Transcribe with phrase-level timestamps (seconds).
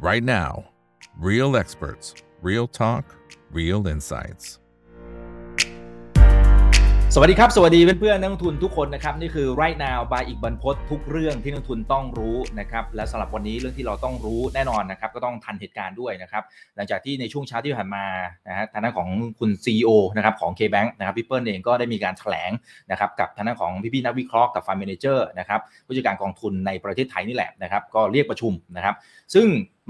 [0.00, 0.64] right now.
[1.18, 3.04] Real experts, real talk,
[3.52, 4.46] real insights.
[7.14, 16.42] สวัสดีครับ สวัสดีเพื่อนๆนักลงทุนทุกคนนะครับ นี่คือ right now by อีกบรรพททุกเรื่องที่นักลงทุนต้องรู้นะครับ และสำหรับวันนี้เรื่องที่เราต้องรู้แน่นอนนะครับ ก็ต้องทันเหตุการณ์ด้วยนะครับ
[16.76, 18.04] หลังจากที่ในช่วงเช้าที่ผ่านมา
[18.48, 19.08] นะฮะทางด้านของ
[19.38, 22.50] คุณ CEO นะครับของ K-Bank นะครับพี่เปิ้ลเองก็ได้มีการแถลง
[22.90, 28.94] นะครับกับทางด้านของพี่ๆนักวิเคราะห์กับ Fund Manager นะครับผู้จัดการกองทุนในประเทศไทยนี่แหละนะครับ ก็เรียกประชุมนะครับ
[29.34, 29.46] ซึ่ง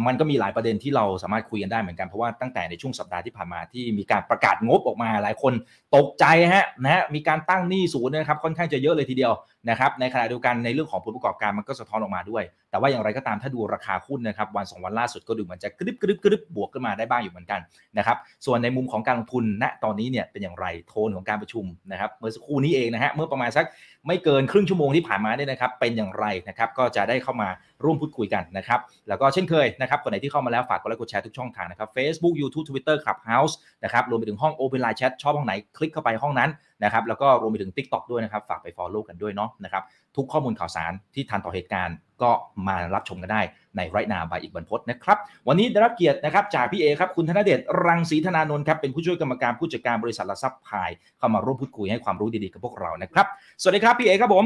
[0.06, 5.52] มันก็มีหลายประเด็นที่เราสามารถคุยกันได้เหมือนกันเพราะว่าตั้งแต่ในช่วงสัปดาห์ที่ผ่านมาที่มีการประกาศงบออกมาหลายคน
[5.96, 9.32] ตกใจฮะนะฮะมีการตั้งหนี้ศูนย์นะครับค่อนข้างจะเยอะเลยทีเดียว
[9.68, 17.60] นะครับในขณะเดียวกันในเรื่องของผลประกอบการมันก็สะท้อนออกมาด้วย แต่ว่าอย่างไรก็ตามถ้าดูราคาหุ้นนะครับวันสองวันล่าสุดก็ดูเหมือนจะกริบกริบกริบบวกขึ้นมาได้บ้างอยู่เหมือนกัน
[17.98, 23.66] นะครับส่วนในมุมของการลงทุนณตอนนี้เนี่ยเป็นอย่างไรโทนของการประชุมนะครับเมื่อสักครู่นี้เองนะฮะเมื่อประมาณสัก
[24.06, 27.48] ไม่เกินครึ่งชั่วโมงที่ผ่านมาเนี่ยนะครับเป็นอย่างไรนะครับก็จะได้เข้ามา
[27.84, 36.50] ร่วมพูดคุยกันนะครับแล้วก็เช่นเคยนะครับคนไหนที่เข้ามาแล้วฝากกดไลค์กดแชร์ทุกช่องทางนะครับ Facebook YouTube Twitter Clubhouse นะครับรวมไปถึงห้อง Open Line Chat ชอบห้องไหนคลิกเข้าไปห้องนั้น
[36.84, 39.82] นะครับแล้วก็รวมไปถึง TikTok ด้วยนะครับ ฝากไป Follow กันด้วยเนาะนะครับ
[40.16, 42.30] ทุกข้อมูลข่าวสารที่ทันต่อเหตุการณ์ ก็
[42.66, 43.42] มารับชมกันได้
[43.76, 53.26] ในไรนาบายอีกบรรพศนะครับ วันนี้ได้รับเกียรตินะครับจากพี่เอครับคุณธนเดชรังสีธนานนท์ครับเป็นผู้ช่วยกรรมการผู้จัดการบริษัทละซับพายเข้ามาร่วมพูดคุยให้ความรู้ดีๆกับพวกเรานะครับ
[53.62, 54.44] สวัสดีครับพี่เอครับผม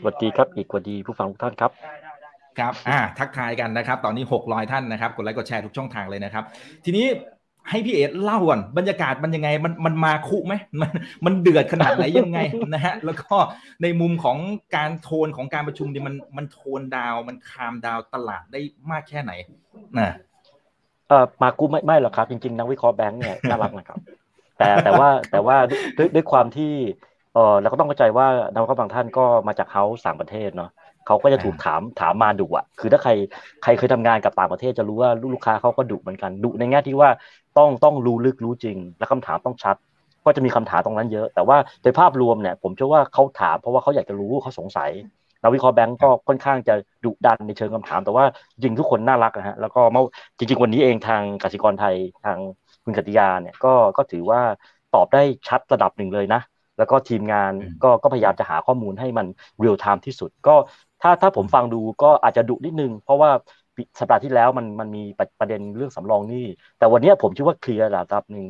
[0.00, 1.70] สวัสดีครับอีกสวัสดีผู้ฟังทุกท่านครับ
[2.58, 6.44] ครับอ่าทักทายกันนะครับ ตอนนี้ 600 ท่านนะครับกดไลค์กดแชร์ทุกช่องทางเลยนะครับ
[6.84, 7.06] ทีนี้
[7.70, 10.90] ให้พี่เอ๋เล่าก่อนบรรยากาศมันยังไง มันมันมาคุไหมมัน
[11.24, 12.38] มันเดือดขนาดไหนยังไง
[12.74, 13.36] นะฮะแล้วก็
[13.82, 14.38] ในมุมของ
[14.76, 19.32] การโทนของการประชุมเนี่ยมันมันโทนดาวมันคามดาวตลาดได้มากแค่ไหน
[19.98, 20.12] นะ
[21.08, 23.98] เออมาคุไม่ไม่หรอกครับ จริงๆนักวิเคราะห์แบงก์เนี่ยน่ารักนะครับ
[24.58, 25.56] แต่แต่ว่าแต่ว่า
[25.98, 26.72] ด้วยด้วยความที่
[27.34, 30.70] เออเราก็ต้องเข้าใจว่านักวิเคราะห์บางท่านก็มาจากเฮาส์ต่างประเทศเนาะ
[31.06, 33.10] เขาก็จะถูกถามถามมาดุอะ คือถ้าใคร
[33.62, 37.10] ใครเคยทำงานกับต่างประเทศจะรู้ว่าลูกค้าเขาก็ดุเหมือนกันดุในแง่ที่ว่า
[37.58, 39.76] ต้องต้องรู้ลึกรู้จริง และคำถามต้องชัด
[40.24, 44.90] ก็จะมีคำถามตรงนั้นเยอะ แต่ว่าโดยภาพรวมเนี่ยผมเชื่อว่าเขาถามเพราะว่าเขาอยากจะรู้เขาสงสัย
[45.42, 50.04] นักวิเคราะห์แบงก์ก็ค่อนข้างจะดุดันในเชิงคำถาม แต่ว่าจริงทุกคนน่ารักนะฮะแล้วก็เมื่อ
[50.38, 52.38] จริง ๆ วันนี้เองทางกสิกรไทยทาง
[52.84, 54.40] คุณกติยาเนี่ยก็ก็ถือว่า
[54.94, 56.40] ตอบได้ชัดระดับหนึ่งเลยนะ
[56.78, 59.26] แล้วก็ทีมงานก็ก็พยายามจะหาข้อมูลให้มัน
[59.58, 60.56] เรียลไทม์ที่สุด ก็
[61.04, 63.30] ถ้าถ้าผมฟังดูก็อาจจะดุนิดนึง เพราะว่า
[64.00, 65.00] สัปดาห์ที่แล้วมันมันมี
[65.38, 66.38] ประเด็นเรื่องสำรองนี่
[66.76, 68.46] แต่วันนี้ผมคิดว่าเคลียร์ระดับหนึ่ง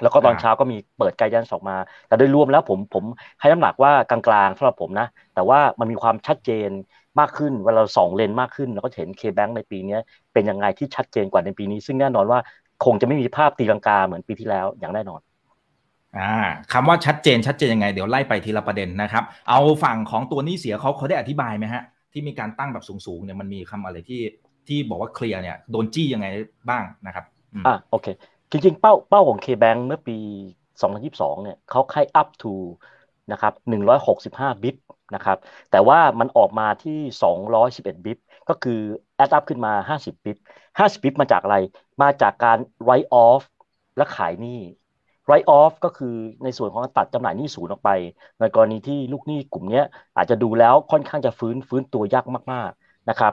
[0.00, 1.74] แล้วก็ตอนเช้าก็มีเปิดไกด์ยันออกมา
[2.06, 3.04] แต่โดยรวมแล้วผมผม
[3.38, 6.70] ให้น้ำหนักว่ากลางๆสำหรับผมนะ แต่ว่ามันมีความชัดเจน
[7.18, 9.96] มากขึ้นเวลาสองเลนมากขึ้นแล้วก็เห็นเคแบงในปีนี้
[10.32, 12.38] เป็นยังไงที่ชัดเจนกว่าในปีนี้ ซึ่งแน่นอนว่า
[12.80, 15.37] คงจะไม่มีภาพตีลังกาเหมือนปีที่แล้วอย่างแน่นอนอ่า
[16.72, 21.82] คำว่าชัดเจนชัดเจนยังไง เดี๋ยวไล่ไปทีละประเด็นนะครับ เอาฝั่งของตัวนี้เสียเขาเขาได้อธิบายไหมฮะ
[22.12, 24.22] ที่มีการตั้งแบบสูงๆเนี่ยมันมีคำอะไรที่
[24.68, 26.26] ที่บอกว่าเคลียร์เนี่ยโดนจี้ยังไง
[26.68, 27.24] บ้างนะครับ
[27.66, 28.06] อ่าโอเค
[28.50, 30.18] จริงๆ เป้าเป้าของ K-Bank เมื่อปี
[30.80, 32.54] 2022 เนี่ยเขาให้ up to
[33.32, 33.52] นะครับ
[34.08, 34.76] 165 บิต
[35.14, 35.38] นะครับ
[35.70, 36.98] แต่ว่ามันออกมาที่
[37.52, 38.18] 211 บิต
[38.48, 38.80] ก็คือ
[39.22, 41.56] add up ขึ้นมา 50 บิต 50 บิตมาจากอะไร
[42.02, 43.42] มาจากการ write off
[43.96, 44.60] และขายหนี้
[45.28, 47.90] write off ก็คือในส่วนของการตัดจำหน่ายหนี้ศูนย์ออกไป
[48.40, 49.82] ในกรณีที่ลูกหนี้กลุ่มนี้
[50.16, 53.32] อาจจะดูแล้วค่อนข้างจะฟื้นฟื้นตัวยากมากๆนะครับ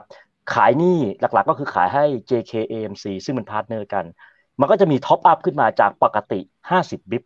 [0.54, 4.04] ขายหนี้หลักๆก็คือขายให้ JKAMC ซึ่งเป็น partner กัน
[4.60, 6.40] มันก็จะมี top up ขึ้นมาจากปกติ
[6.70, 7.22] 50 bip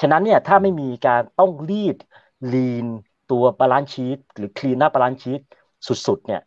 [0.00, 2.86] ฉะนั้นเนี่ยถ้าไม่มีการต้อง re-clean
[3.30, 5.40] ตัว balance sheet หรือ clean หน้า balance sheet
[5.86, 6.40] สุดๆเนี่ย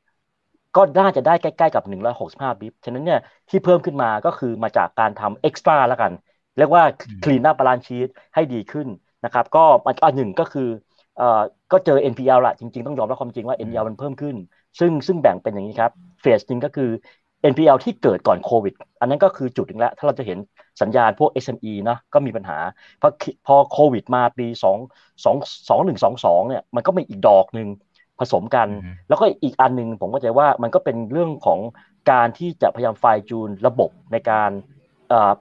[0.75, 1.83] ก็น่าจะได้ใกล้ๆกับ
[2.21, 6.11] 165 bip ฉะนั้นเนี่ยที่เพิ่มขึ้นมาก็คือมาจากการทำ extra แล้วกัน
[6.59, 6.83] เรียกว่า
[7.23, 8.87] clean หน้า balance sheet ให้ดีขึ้น
[9.25, 9.63] นะครับ ก็
[10.05, 10.69] อันหนึ่งก็คือ
[11.17, 14.35] เอ่อก็เจอ NPL ละจริงๆ ต้องยอมรับความจริงว่า NPL มันเพิ่มขึ้น
[14.79, 16.89] ซึ่งซึ่งแบ่งเป็นอย่างนี้ครับเฟสหนึ่งก็คือ
[17.51, 20.37] NPL ที่เกิดก่อนโควิด อันนั้นก็คือจุดหนึ่งแล้วถ้าเราจะเห็น
[20.81, 22.57] สัญญาณพวก SME นะก็มีปัญหา
[23.01, 23.09] พอ
[23.45, 24.65] พอโควิดมาปี 2
[25.25, 27.67] 2 2 1 2 2เนี่ยมันก็มีอีกดอกหนึ่ง
[28.19, 28.67] ผสมกัน
[29.07, 31.59] แล้วก็อีกอันหนึ่งผมก็จะว่ามันก็เป็นเรื่องของ
[32.11, 34.51] การที่จะพยายามไฟจูนระบบในการ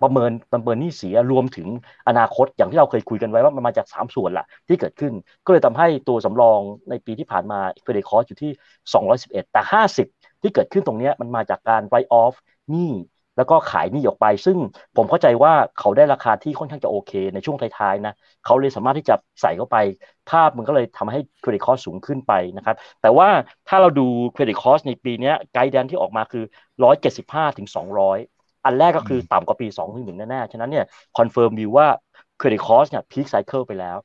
[0.02, 1.68] ประเมินประเมินหนี้เสียรวมถึง
[2.08, 5.12] อนาคตอย่างที่เราเคยคุยกันไว้ว่ามันมาจาก 3 ส่วนละที่เกิดขึ้น
[5.46, 6.60] ก็เลยทำให้ตัวสำรอง
[6.90, 8.50] ในปีที่ผ่านมา credit cost อยู่ที่
[8.92, 9.60] 211 แต่
[10.02, 12.34] 50 ที่เกิดขึ้นตรงนี้มันมาจากการ write off
[12.70, 12.92] หนี้
[13.36, 14.58] แล้วก็ขายหนี้ออกไป ซึ่ง
[14.96, 18.14] ผมเข้าใจว่าเขาได้ราคาที่ค่อนข้างจะโอเค ในช่วงท้ายๆนะ
[18.44, 19.76] เขาเลยสามารถที่จะใส่เข้าไป
[20.30, 23.28] ภาพมันก็เลยทำให้ credit cost สูงขึ้นไปนะครับ แต่ว่า
[23.68, 26.44] ถ้าเราดู credit cost ในปีนี้ guidance ที่ออกมาคือ
[26.82, 28.37] 175ถึง200
[28.68, 30.86] อันแรกก็คือต่ำกว่า211 แน่ๆ ฉะนั้นเนี่ย
[31.18, 31.88] confirm view ว่า
[32.38, 33.96] credit cost เนี่ย peak cycle ไปแล้ว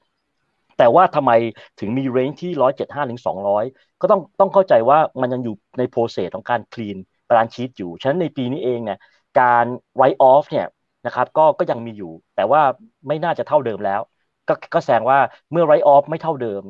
[0.78, 1.32] แต่ว่าทำไม
[1.80, 2.52] ถึงมี range ที่
[2.82, 3.22] 175ถึง
[3.62, 9.00] 200ก็ต้องต้องเข้าใจว่ามันยังอยู่ใน process ของการ clean balance sheet อยู่ ฉะนั้นในปีนี้เองเนี่ย
[9.40, 9.66] การ
[9.98, 10.68] write off เนี่ย
[11.06, 12.62] นะครับก็ก็ยังมีอยู่ แต่ว่า
[13.08, 14.02] ไม่น่าจะเท่าเดิมแล้ว
[14.48, 15.20] ก็ก็แสดงว่า
[15.52, 16.62] เมื่อ write off ไม่เท่าเดิม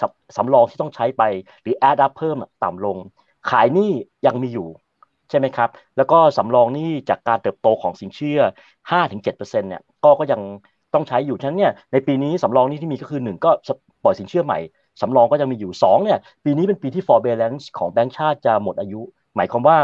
[0.00, 0.02] ส
[0.36, 1.22] สำรองที่ต้องใช้ไป
[1.62, 2.98] หรือ add up เพิ่มต่ำลง
[3.50, 3.92] ขายหนี้
[4.26, 4.68] ยังมีอยู่
[5.30, 8.40] ใช่ไหมครับ แล้วก็สำรองนี้จากการเติบโตของสินเชื่อ
[8.90, 10.40] 5-7%เนี่ยก็ก็ยัง
[10.94, 13.50] ต้องใช้อยู่ฉะนั้นเนี่ยในปีนี้สำรองนี้ที่มีก็คือ 1 ก็
[14.04, 14.58] ปล่อยสินเชื่อใหม่
[15.02, 19.00] สำรองก็จะมีอยู่ 2 เนี่ย ปีนี้เป็นปีที่ forbearance ของแบงก์ชาติจะหมดอายุ
[19.36, 19.76] หมายความว่า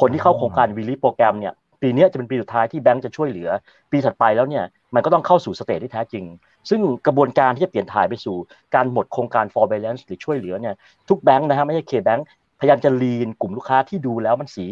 [0.00, 3.48] คนที่เข้าโครงการ relief โปรแกรมเนี่ยปีนี้จะเป็นปีสุดท้ายที่แบงก์จะช่วยเหลือ
[3.90, 6.24] ปีถัดไปแล้วเนี่ยมันก็ต้องเข้าสู่สเตจที่แท้จริง
[6.70, 8.36] ซึ่งกระบวนการที่จะเปลี่ยนถ่ายไปสู่
[8.74, 10.74] การหมดโครงการ forbearance หรือช่วยเหลือเนี่ย
[11.08, 12.26] ทุกแบงก์นะฮะไม่ใช่เคแบงก์
[12.62, 14.66] พยายามจะลีนกลุ่มลูกค้าที่ดูแล้วมันสี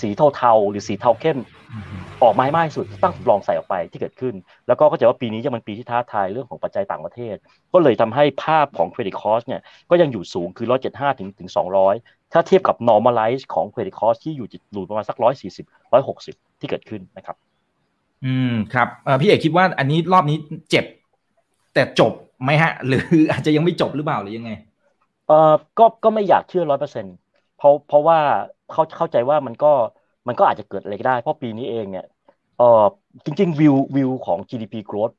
[0.00, 1.38] สีเทาๆหรือสีเทาเข้ม
[2.22, 4.34] ออกมาให้มากที่สุดตั้งลองใส่ออกไปที่เกิดขึ้น
[4.66, 7.36] แล้วก็ก็จะว่าปีนี้จะเป็นปีที่ท้าทายเรื่องของปัจจัยต่างประเทศ
[7.72, 11.50] ก็เลยทำให้ภาพของ credit cost เนี่ยก็ยังอยู่สูงคือ 175 ถึงถึง
[11.90, 15.64] 200 ถ้าเทียบกับ normalize ของ credit cost ที่อยู่อยู่ประมาณสัก 140
[16.02, 17.36] 160 ที่เกิดขึ้นนะครับ
[18.24, 18.88] อืมครับ
[19.20, 20.36] พี่เอกคิดว่าอันนี้รอบนี้
[20.70, 20.84] เจ็บ
[21.74, 22.12] แต่จบ
[22.42, 24.50] ไหมฮะ หรืออาจจะยังไม่จบหรือเปล่าหรือยังไง
[25.26, 25.34] เออ
[25.76, 27.06] ก็ก็ไม่อยากเชื่อร้อยเปอร์เซ็น
[27.54, 28.18] เพราะเพราะว่า
[28.68, 29.66] เขาเข้าใจว่ามันก็
[30.26, 32.04] มันก็อาจจะเกิดอะไรก็ได้ เพราะปีนี้เองเนี่ย
[32.56, 32.64] เออ
[33.26, 35.14] จริงๆวิววิวของ GDP growth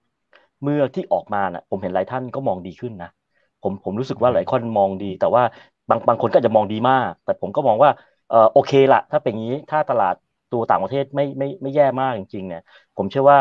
[0.61, 3.07] เมื่อที่ออกมาน่ะผมเห็นหลายท่านก็มองดีขึ้นนะ
[3.61, 5.43] ผมผมรู้สึกว่าหลายคนมองดี แต่ว่า
[5.89, 7.91] บางบางคนก็จะมองดีมาก แต่ผมก็มองว่า
[8.27, 10.13] เออโอเคละถ้าเป็นงี้ถ้าตลาด
[10.49, 12.61] ตัวต่างประเทศไม่ไม่ไม่แย่มากจริงๆเนี่ย
[12.95, 13.39] ผมเชื่อว่า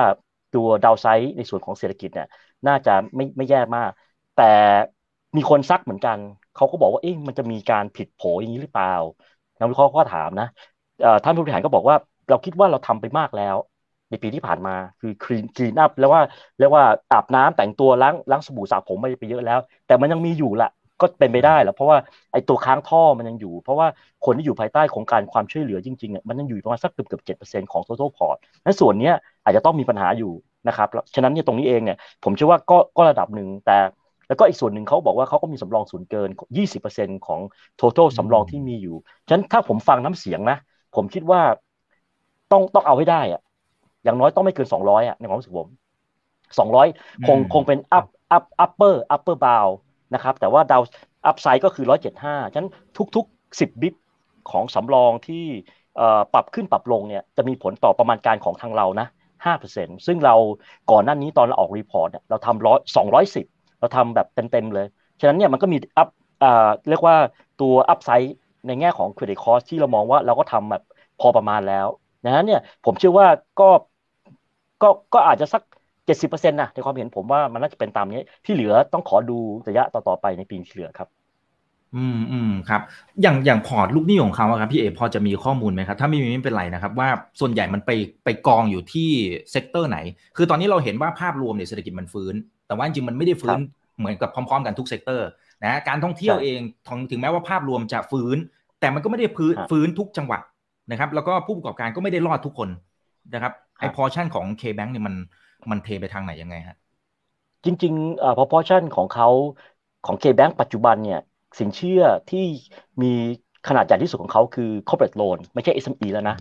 [0.50, 2.26] ตัวดาวไซด์ในส่วนของเศรษฐกิจเนี่ย
[2.66, 3.90] น่าจะไม่ไม่แย่มาก
[4.34, 4.42] แต่
[5.36, 6.18] มีคนซักเหมือนกัน
[6.56, 8.88] เขาก็บอกว่าเอ๊ะมันจะมีการผิดโผอย่างนี้หรือเปล่า
[9.58, 10.46] นักวิเคราะห์ก็ถามนะ
[11.24, 11.96] ท่านผู้บริหารก็บอกว่า
[12.28, 13.56] เราคิดว่าเราทำไปมากแล้ว
[14.10, 16.22] ในปีที่ผ่านมาคือคลีนคลีนอัพแล้วว่า
[16.58, 20.68] เรียกว่าอาบน้ำแต่งตัวล้างล้างสบู่สระผมไม่ไปเยอะแล้ว แต่มันยังมีอยู่ละ
[21.00, 21.98] ก็เป็นไปได้แหละเพราะว่า
[22.32, 23.86] ไอ้ตัวค้างท่อมันยังอยู่ เพราะว่า
[24.24, 29.10] คนที่อยู่ภายใต้ของการความช่วยเหลือจริงๆอะมันยังอยู่ประมาณสักเกือบเกือบเจ็ดเปอร์เซ็นต์ของ total port นั้นส่วนนี้
[29.44, 30.32] อาจจะต้องมีปัญหาอยู่
[30.68, 33.72] นะครับฉะนั้นเนี่ยตรงนี้เองเนี่ยผมเชื่อว่าก็ก็ระดับหนึ่งแต่
[34.28, 36.28] แล้วก็อีกส่วนหนึ่งเขาบอกว่าเขาก็มีสำรองศูนย์เกิน
[36.76, 37.40] 20%ของ
[37.80, 38.96] total สำรองที่มีอยู่
[39.26, 40.58] ฉะนั้นถ้าผมฟังน้ำเสียงนะ
[40.96, 41.40] ผมคิดว่า
[42.52, 43.40] ต้องต้องเอาให้ได้อะ
[44.04, 45.68] อย่างน้อยต้องไม่เกิน 200อะในความรู้สึกผม
[46.48, 48.06] 200 คงคงเป็น up
[48.36, 49.74] up upper upper bound
[50.14, 50.82] นะครับ แต่ว่าดาว
[51.30, 52.70] up side ก็คือ 175 ฉะนั้น
[53.16, 53.94] ทุก ๆ 10 bip
[54.50, 55.44] ของสำรองที่
[56.34, 59.06] ปรับขึ้นปรับลงเนี่ยจะมีผลต่อประมาณการของทางเรานะ
[59.56, 60.34] 5%ซึ่งเรา
[60.90, 63.46] ก่อนหน้านี้ตอนเราออก report เนี่ยเราทำร้อยสองร้อยสิบ
[63.78, 64.84] เราทำแบบเต็มๆเลย
[65.20, 66.08] ฉะนั้นเนี่ยมันก็มี up
[66.88, 67.16] เรียกว่า
[67.58, 68.34] ตัว upside
[68.66, 70.82] ในแง่ของ credit cost ที่เรามองว่าเราก็ทำแบบ
[71.18, 71.86] พอประมาณแล้ว
[72.24, 73.28] นะฮะเนี่ยผมเชื่อว่า
[73.58, 73.64] ก็
[74.82, 75.62] ก็ก็อาจจะสัก
[76.06, 79.38] เจ็ดสิบเปอร์เซ็นต์นะในความเห็นผมว่ามันน่าจะเป็นตามนี้ ที่เหลือต้องขอดู
[79.68, 81.08] ระยะต่อๆไปในปีที่เหลือครับ
[81.94, 82.80] อืมอืมครับ
[83.22, 87.08] อย่างอย่างพอร์ตลูกหนี้ของเขาครับพี่เอพอจะมีข้อมูลไหมครับ ถ้าไม่มีไม่เป็นไรนะครับ ว่า
[87.40, 87.90] ส่วนใหญ่มันไป
[88.24, 89.10] ไปกองอยู่ที่
[89.50, 89.98] sector ไหน
[90.36, 92.34] คือตอนนี้เราเห็นว่าภาพรวมเนี่ยเศรษฐกิจมันฟื้น
[92.66, 93.58] แต่ว่าจริงมันไม่ได้ฟื้น
[93.98, 95.28] เหมือนกับพร้อม ๆ กันทุก sector
[95.64, 96.60] นะการท่องเที่ยวเอง
[97.10, 98.36] ถึงแม้ว่าภาพรวมจะฟื้น
[98.80, 100.40] แต่มันก็ไม่ได้ฟื้นฟื้นทุกจังหวัด
[100.90, 102.68] นะครับ แล้วก็ผู้ประกอบการก็ไม่ได้รอดทุกคน
[103.34, 105.14] นะครับไอ้พอชั่นของ K-Bank เนี่ยมัน
[105.70, 106.76] มันเทไปทางไหนยังไงฮะ
[107.64, 109.28] จริงๆอ่าพอชั่นของเขา
[110.06, 111.20] ของ K-Bank ปัจจุบันเนี่ย
[111.58, 112.44] สินเชื่อที่
[113.02, 113.12] มี
[113.68, 116.36] ขนาดใหญ่ที่สุดของเขาคือ corporate loan ไม่ใช่ SME แล้วนะ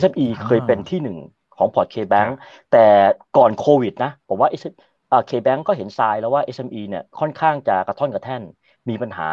[0.00, 1.18] SME เคยเป็นที่หนึ่ง
[1.56, 2.30] ของพอร์ต K-Bank
[2.72, 2.84] แต่
[3.36, 4.48] ก่อนโควิดนะผมว่า
[5.26, 8.42] เคแบงก็เห็นทรายแล้วว่า SME เนี่ยค่อนข้างจะกระท่อนกระแท่น
[8.88, 9.30] มีปัญหา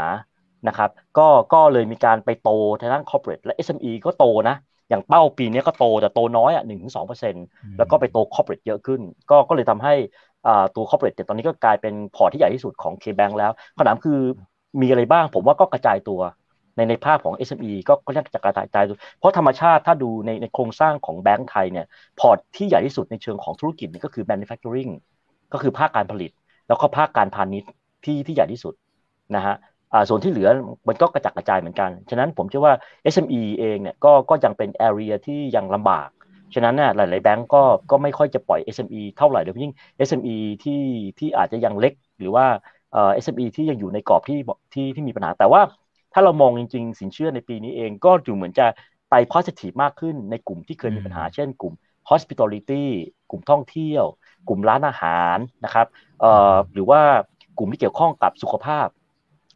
[0.68, 4.56] นะครับก็ก็เลยมีการไปโตทางด้าน corporate และ SME ก็โตนะ
[4.90, 7.46] อย่างเป้าปีนี้ก็โตแต่โตน้อยอะหนึ่งถึงสองเปอร์เซ็นต์
[7.78, 9.94] แล้วก็ไปโต corporate เยอะขึ้น ก็ก็เลยทำให้
[10.76, 14.20] ตัว corporate เนี่ยตอนนี้ก็กลายเป็นพอร์ตที่ใหญ่ที่สุดของ KBank แล้วคำถามคือ
[14.82, 16.20] มีอะไรบ้างผมว่าก็กระจายตัว
[16.76, 21.86] ในในภาพของ SME ก็ก็ยังจะกระจายตัวเพราะธรรมชาติถ้าดูในในโครงสร้างของแบงก์ไทยเนี่ย
[22.20, 24.92] พอร์ตที่ใหญ่ที่สุดในเชิงของธุรกิจนี่ก็คือ manufacturing
[25.54, 26.32] ก็คือภาคการผลิต
[26.68, 27.70] แล้วก็ภาคการพาณิชย์
[28.06, 28.74] ที่ที่ใหญ่ที่สุด
[29.36, 29.56] นะฮะ
[30.10, 30.50] ส่วนที่เหลือ
[30.88, 32.74] มันก็กระจัดกระจายเหมือนกัน ฉะนั้นผมเชื่อว่า
[33.14, 36.08] SME เองเนี่ยก็ก็ยังเป็น area ที่ยังลำบาก
[36.54, 39.74] ฉะนั้นเนี่ยหลาย ๆ แบงก์ก็ก็ไม่ค่อยจะปล่อย SME เท่าไหร่โดยเฉพาะยิ่ง
[40.08, 40.82] SME ที่
[41.20, 42.46] ที่อาจจะยังเล็กหรือว่า
[42.94, 44.40] เอ่อ SME ที่ยังอยู่ในกรอบที่
[44.74, 45.62] ที่ที่มีปัญหา แต่ว่า
[46.14, 48.68] ถ้าเรามองจริง ๆ สินเชื่อในปีนี้เองก็ดูเหมือนจะ
[49.10, 51.74] ไป positive มากขึ้นในกลุ่มที่เคยมีปัญหา เช่นกลุ่ม
[52.10, 52.86] hospitality
[53.30, 54.06] กลุ่มท่องเที่ยว
[54.48, 55.88] กลุ่มร้านอาหารนะครับ
[56.22, 57.02] เอ่อหรือว่า
[57.58, 58.88] กลุ่มที่เกี่ยวข้องกับสุขภาพ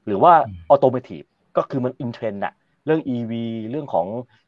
[0.06, 0.34] หรือว่า
[0.70, 1.24] ออโตเมทีฟ
[1.58, 2.54] ก็คือมันอินเทรนด์อะ
[2.86, 4.08] เรื่อง EV เรื่องของ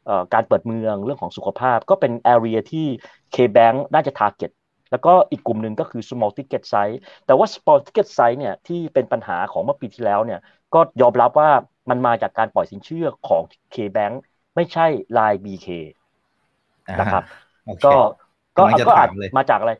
[0.10, 2.88] อการเปิดเมืองเรื่องของสุขภาพ ก็เป็น area ที่
[3.34, 4.52] K-Bank น่าจะ target
[4.92, 10.40] แล้วก็อีกกลุ่มหนึ่งก็คือ small ticket size แต่ว่า small ticket size เนี่ยที่เป็นปัญหาของเมื่อปีที่แล้วเนี่ย
[10.74, 11.50] ก็ยอมรับว่า
[11.90, 14.13] มันมาจากการปล่อยสินเชื่อของ K-Bank
[14.56, 14.86] ไม่ใช่
[15.18, 15.68] Line BK
[17.02, 17.24] นะครับ
[17.66, 17.94] โอเคก็
[18.58, 19.72] ก็กำลังจะก็อาจถามเลยมาจากอะไร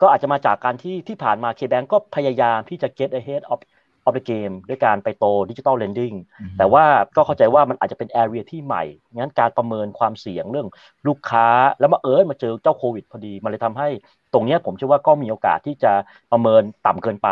[0.00, 3.58] ก็ก็อาจจะมาจากการที่ที่ผ่านมา KBank ก็พยายามที่จะ get ahead of
[4.06, 6.84] of the game ด้วยการไปโตดิจิ t a ล lending อืมแต่ว่า
[7.16, 8.84] ก็เข้าใจว่ามันอาจจะเป็น area ที่ใหม่
[9.16, 10.68] งั้นการประเมินความเสี่ยงเรื่อง
[11.06, 11.48] ลูกค้า
[11.78, 13.88] แล้วมาเอิญมาเจอเจ้าโควิดพอดี มันเลยทำให้
[14.32, 15.92] ตรงเนี้ยผมเชื่อว่าก็มีโอกาสที่จะ
[16.32, 17.28] ประเมินต่ำเกินไป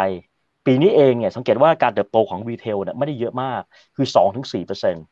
[0.67, 3.63] ปีนี้เองเนี่ยสังเกตว่าการเติบโตของรีเทลเนี่ยไม่ได้เยอะมาก
[3.97, 5.05] คือ2-4%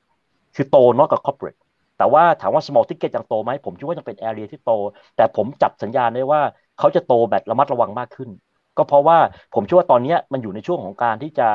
[0.56, 1.58] คือโตน้อยกว่า corporate
[1.98, 4.72] แต่ว่าถามว่า small ticket ยังโตไหมผมคิดว่ายังเป็น area ที่โต
[5.16, 6.42] แต่ผมจับสัญญาณได้ว่า
[6.78, 8.30] เขาจะโตแบบระมัดระวังมากขึ้น
[8.76, 9.18] ก็เพราะว่า
[9.54, 11.48] ผมเชื่อว่าตอนเนี้ยมันอยู่ในช่วงของการที่จะ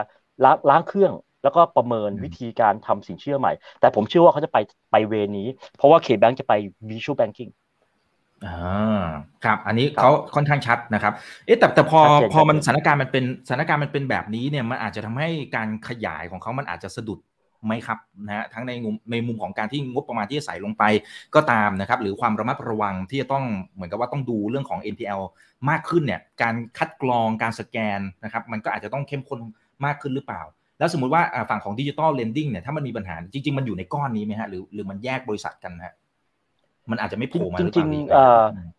[0.44, 4.58] ล้างล้างเครื่อง แล้วก็ประเมินอืมวิธีการทำสินเชื่อใหม่ แต่ผมเชื่อว่าเขาจะไป
[4.92, 6.54] ไปเวนี้ เพราะว่า KBank จะไป
[6.90, 7.52] visual banking
[8.46, 9.06] อ่า
[9.44, 11.14] ครับอันนี้ครับเขาค่อนข้างชัดนะครับ
[11.46, 17.20] เอ๊ะแต่แต่พอชัดเจนพอมันชัดเจนสถานการณ์มันเป็นสถานการณ์มันเป็นแบบนี้เนี่ยมันอาจจะทำให้การขยายของเขามันอาจจะสะดุด
[17.66, 20.84] ไหมครับนะฮะทั้งในมุมในมุมของการที่งบประมาณที่จะใส่ลงไป
[21.36, 23.46] ก็ตามนะครับ หรือความระมัดระวังที่จะต้อง
[23.76, 25.22] เหมือนกับว่าต้องดูเรื่องของ NPL
[25.70, 29.40] มากขึ้นเนี่ยการคัดกรองการสแกนนะครับ มันก็อาจจะต้องเข้มข้น
[29.86, 30.42] มากขึ้นหรือเปล่า
[30.80, 35.94] แล้วสมมุติว่าอ่าฝั่งของดิจิ t a ลเลนดิ้งเนี่ยถ้ามันมีปัญหาจริง ๆ มันอยู่ในก้อนนี้ไหมฮะหรือหรือมันแยกบริษัทกันฮะ
[36.92, 38.70] มันอาจจะไม่โผล่มาหรือเปจริล่างๆหรือยังไงเอ่ออืม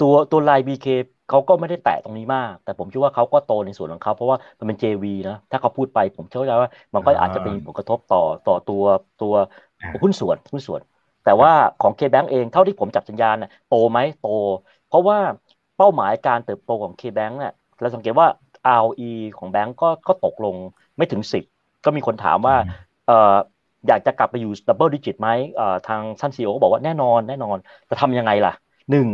[0.00, 8.82] ตัวตัวไลน์ BK เขาก็ไม่ได้แตะตรงนี้มาก แต่ผมคิดว่าเขาก็โตในส่วนของเขาเพราะว่ามันเป็น JV นะถ้าเขาพูดไปผมเชื่อว่ามันก็อ่าอาจจะเป็นผลกระทบต่อต่อตัว
[9.18, 9.32] ตัว
[9.80, 10.82] อ่าหุ้นส่วนหุ้นส่วน
[11.22, 14.24] แต่ว่าของ KBank เองเท่าที่ผมจับสัญญาณน่ะโตไหมโต
[14.86, 15.18] เพราะว่า
[15.76, 18.28] เป้าหมายการเติบโตของ KBank เนี่ยเราสังเกตว่า
[18.64, 19.04] ROE
[19.36, 20.56] ของแบงก์ก็ก็ตกลง
[20.96, 21.42] ไม่ถึง 10
[21.84, 22.54] ก็มีคนถามว่า
[23.04, 23.14] เอ่อ
[23.86, 27.56] อยากจะกลับไปอยู่ double digit ไหมเอ่อทางท่าน CEO ก็บอกว่าแน่นอนแน่นอน
[27.90, 28.52] จะทำยังไงล่ะ
[28.90, 29.08] หนึ่ง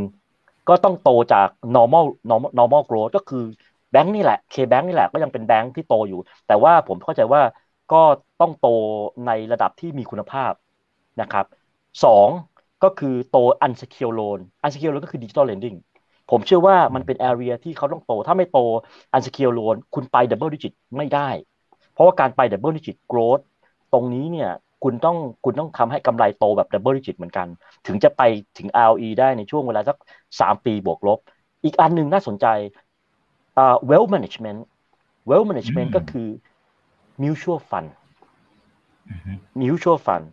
[0.68, 3.44] ก็ต้องโตจาก normal normal normal growth ก็คือ
[3.90, 7.42] แบงค์นี่แหละ KBank นี่แหละก็ยังเป็นแบงค์ที่โตอยู่ แต่ว่าผมเข้าใจว่า
[7.92, 8.02] ก็
[8.40, 8.68] ต้องโต
[9.26, 10.52] ในระดับที่มีคุณภาพ
[11.20, 11.46] นะครับ
[12.04, 12.28] สอง
[12.82, 15.76] ก็คือโต unsecured loan unsecured loan ก็คือ digital lending
[16.30, 18.58] ผมเชื่อว่ามันเป็น area ที่เขาต้องโต ถ้าไม่โต
[19.14, 21.28] unsecured loan คุณไป double digit ไม่ได้
[21.92, 23.42] เพราะว่าการไป double digit growth
[23.92, 24.50] ตรงนี้เนี่ย
[24.82, 27.46] คุณต้องคุณต้องทำให้กำไรโตแบบ double digit เหมือนกัน
[27.86, 28.22] ถึงจะไป
[28.58, 29.96] ถึง ROE ได้ในช่วงเวลาสัก
[30.40, 31.18] สามปีบวกลบ
[31.64, 32.46] อีกอันหนึ่งน่าสนใจ
[33.58, 34.60] อ่า wealth management
[35.28, 36.28] wealth management อืมก็คือ
[37.22, 37.88] mutual fund
[39.10, 40.26] อือฮึ mutual fund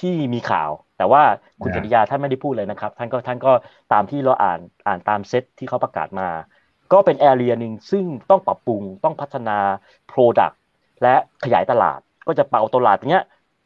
[0.00, 1.22] ที่มีข่าว แต่ว่า
[1.62, 3.52] คุณอ่าจริยาท่านไม่ได้พูดเลยนะครับ ท่านก็ท่านก็
[3.92, 6.28] ตามที่เราอ่านอ่านตามเซตที่เขาประกาศมา
[6.92, 9.58] ก็เป็นแอเรียหนึ่งซึ่งต้องปรับปรุงต้องพัฒนา
[10.10, 10.54] Product
[11.02, 13.24] และขยายตลาดก็จะเป่าตลาดเนี้ย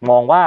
[0.09, 0.43] มองว่า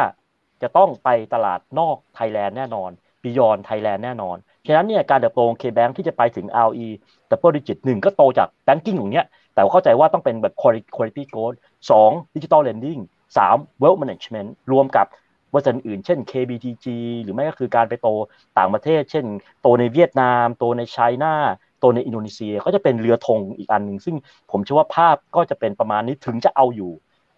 [0.62, 2.92] จะต้องไปตลาดนอกไทยแลนด์แน่นอน
[3.24, 6.88] Beyond Thailand แน่นอน ฉะนั้นเนี่ยการเติบโตของ KBank ที่จะไปถึง ROE
[7.30, 11.58] double digit หนึ่งก็โตจาก banking อย่างเนี้ย แต่เข้าใจว่าต้องเป็นแบบ quality quality growth
[11.92, 13.02] สอง digital lending
[13.38, 15.06] สาม wealth management รวมกับ
[15.54, 16.86] บริษัทอื่นเช่น KBTG
[17.24, 18.10] หรือไม่ก็คือการไปโต
[18.58, 19.26] ต่างประเทศ เช่น
[19.62, 21.34] โตในเวียดนาม โตใน China
[21.80, 24.16] โตในอินโดนีเซียก็จะเป็นเรือธงอีกอันหนึ่งซึ่ง
[24.52, 26.92] ผมเชื่อว่าภาพก็จะเป็นประมาณนี้ถึงจะเอาอยู่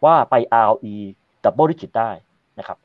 [0.06, 0.36] ว่าไป
[0.72, 0.96] ROE
[1.46, 2.12] double digit ได้
[2.60, 2.78] นะครับ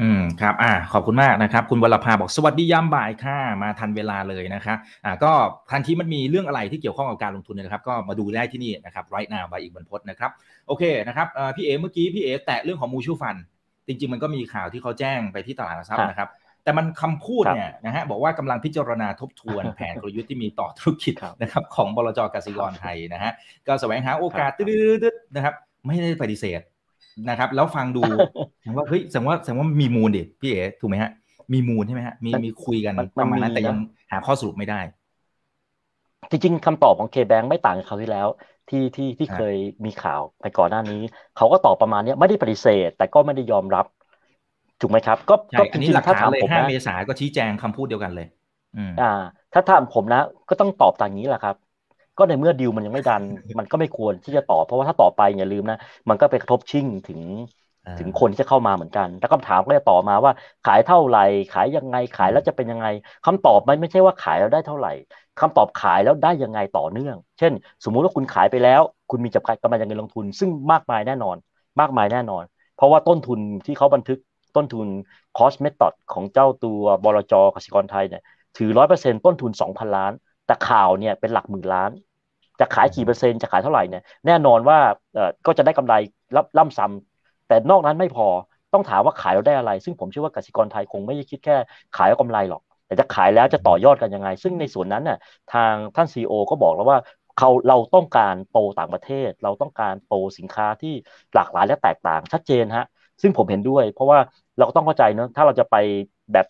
[0.00, 5.32] อืมครับ อ่า ขอบคุณมากนะครับ คุณวรภาบอกสวัสดียามบ่ายค่ะ มาทันเวลาเลยนะครับอ่า ก็
[5.70, 10.30] ทันทีมันมีเรื่องอะไรที่เกี่ยวข้องกับการลงทุนเนยนะครับ ก็มาดูได้ที่นี่นะครับ right now บายอีกบรรพตนะครับ
[10.66, 13.40] โอเคนะครับเอ่อพี่เอเมื่อกี้พี่เอแตะเรื่องของ mutual fund
[13.86, 16.28] จริง ๆ มันก็มีข่าวที่เขาแจ้งไปที่ตลาดหลักทรัพย์นะครับ
[16.64, 23.32] แต่มันคำพูดครับเนี่ยนะฮะบอกว่ากำลังพิจารณาทบทวนแผนกลยุทธ์ที่มีต่อธุรกิจครับนะครับของบลจกสิกรไทยนะฮะ
[23.66, 25.54] ก็แสวงหาโอกาสครับตืดๆๆนะครับ
[25.86, 26.60] ไม่ได้ปฏิเสธ
[27.28, 28.02] นะครับ แล้วฟังดู
[28.60, 31.10] แสดงว่าเฮ้ยแสดงว่าแสดงว่ามีมูลดิพี่เอ๋ถูกไหมฮะ
[31.52, 33.76] มีมูลใช่ไหมฮะมีมันมีคุยกันมันประมาณนั้นมันมีแต่ยังนะ
[34.12, 34.80] หาข้อสรุปไม่ได้
[36.30, 38.28] จริงๆคำตอบของ KBank ไม่ต่างจากคราวที่แล้ว
[38.68, 40.96] ที่ที่ที่ครับเคยมีข่าวไปก่อนหน้านี้
[41.34, 43.84] เขาก็ตอบประมาณเนี้ยไม่ได้ปฏิเสธ แต่ก็ไม่ได้ยอมรับ
[44.80, 48.26] ถูกไหมครับ ก็ใช่ก็อันจนี้ริงหลักๆถ้าฐานถามเลยผมห้านะเมษาก็ชี้แจงคำพูดเดียวกันเลย
[48.76, 49.04] อืมอ่า
[49.52, 51.56] ถ้าถามผมนะ ก็ต้องตอบตามนี้แหละครับ
[52.20, 53.22] ก็ในเมื่อดีลมันยังไม่ดัน
[53.58, 55.76] มันก็ไม่ควรที่จะตอบเพราะว่าถ้าต่อไปอย่าลืมนะ
[56.08, 57.20] มันก็ไปกระทบชิ่งถึง
[57.86, 60.32] อ่าถึงคนที่จะเข้ามาเหมือนกัน แล้วคำถามก็จะต่อมาว่า
[60.66, 62.86] ขายเท่าไหร่ ขายยังไง ขายแล้วจะเป็นยังไง
[63.26, 64.90] คำตอบมันไม่ใช่ว่าขายแล้วได้เท่าไหร่
[65.40, 67.52] คำตอบขายแล้วได้ยังไงต่อเนื่อง เช่น
[67.84, 71.36] สมมุติว่าคุณขายไปแล้ว คุณมีจับกำไรจากเงินลงทุน ซึ่งมากมายแน่นอน
[71.80, 74.18] มากมายแน่นอน เพราะว่าต้นทุนที่เขาบันทึก
[74.56, 74.86] ต้นทุน
[75.36, 78.22] cost method ของเจ้าตัวบลจกสิกรไทยเนี่ย
[78.56, 80.12] ถือร้อยเปอร์เซ็นต้นทุนสองพันล้าน
[80.46, 81.90] แต่ข่าวเนี่ยเป็นหลักหมื่นล้าน
[82.60, 84.78] จะขายกี่เปอร์เซ็นต์จะขายเท่าไหร่เนี่ยแน่นอนว่า
[85.14, 85.94] เอ่อก็จะได้กำไร
[86.36, 88.26] รับล่ำซ้ำแต่นอกนั้นไม่พอ
[88.72, 91.56] ต้องถามว่าขายแล้วได้อะไร ซึ่งผมเชื่อว่ากสิกรไทยคงไม่ได้คิดแค่
[91.96, 95.16] ขายเอากำไรหรอก แต่จะขายแล้วจะต่อยอดกันยังไง ซึ่งในส่วนนั้นน่ะ
[95.48, 96.98] ทางท่านซีอก็บอกแล้วว่า
[97.36, 100.94] เขาเราต้องการโตต่างประเทศ เราต้องการโตสินค้าที่
[101.34, 102.84] หลากหลายและแตกต่างชัดเจนฮะ
[103.22, 104.18] ซึ่งผมเห็นด้วย เพราะว่า
[104.56, 105.74] เราก็ต้องเข้าใจเนะถ้าเราจะไป
[106.32, 106.46] แบบ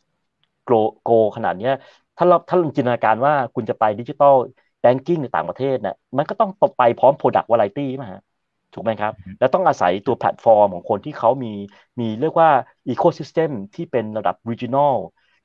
[0.62, 0.68] โก
[1.02, 1.72] โกขนาดเนี้ย
[2.16, 4.34] ถ้าเราถ้าเราจินตนาการว่าคุณจะไป digital
[4.80, 8.20] banking ในต่างประเทศเนี่ยมันก็ต้องไปพร้อม Product Variety มาฮะ
[8.72, 11.48] ถูกไหมครับ แล้วต้องอาศัยตัวแพลตฟอร์มของคนที่เขามี
[12.00, 12.50] มีเรียกว่า
[12.88, 14.94] Ecosystem ที่เป็นระดับ Regional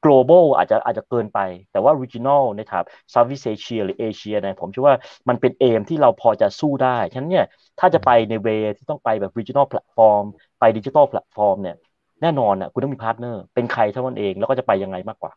[0.05, 1.39] global อาจจะอาจจะเกินไป
[1.71, 4.97] แต่ว่า regional ในแถบ Southeast Asia หรือเอเชียเนี่ยผมเชื่อว่า
[5.29, 7.45] มันเป็นเกมที่เราพอจะสู้ได้ ฉะนั้นเนี่ย
[7.79, 10.25] ถ้าจะไปในเวที่ต้องไปแบบ regional platform
[10.59, 11.75] ไป digital platform เนี่ย
[12.21, 15.33] แน่นอนอะคุณต้องมี partner เป็นใครเท่านั้นเอง แล้วก็จะไปยังไงมากกว่า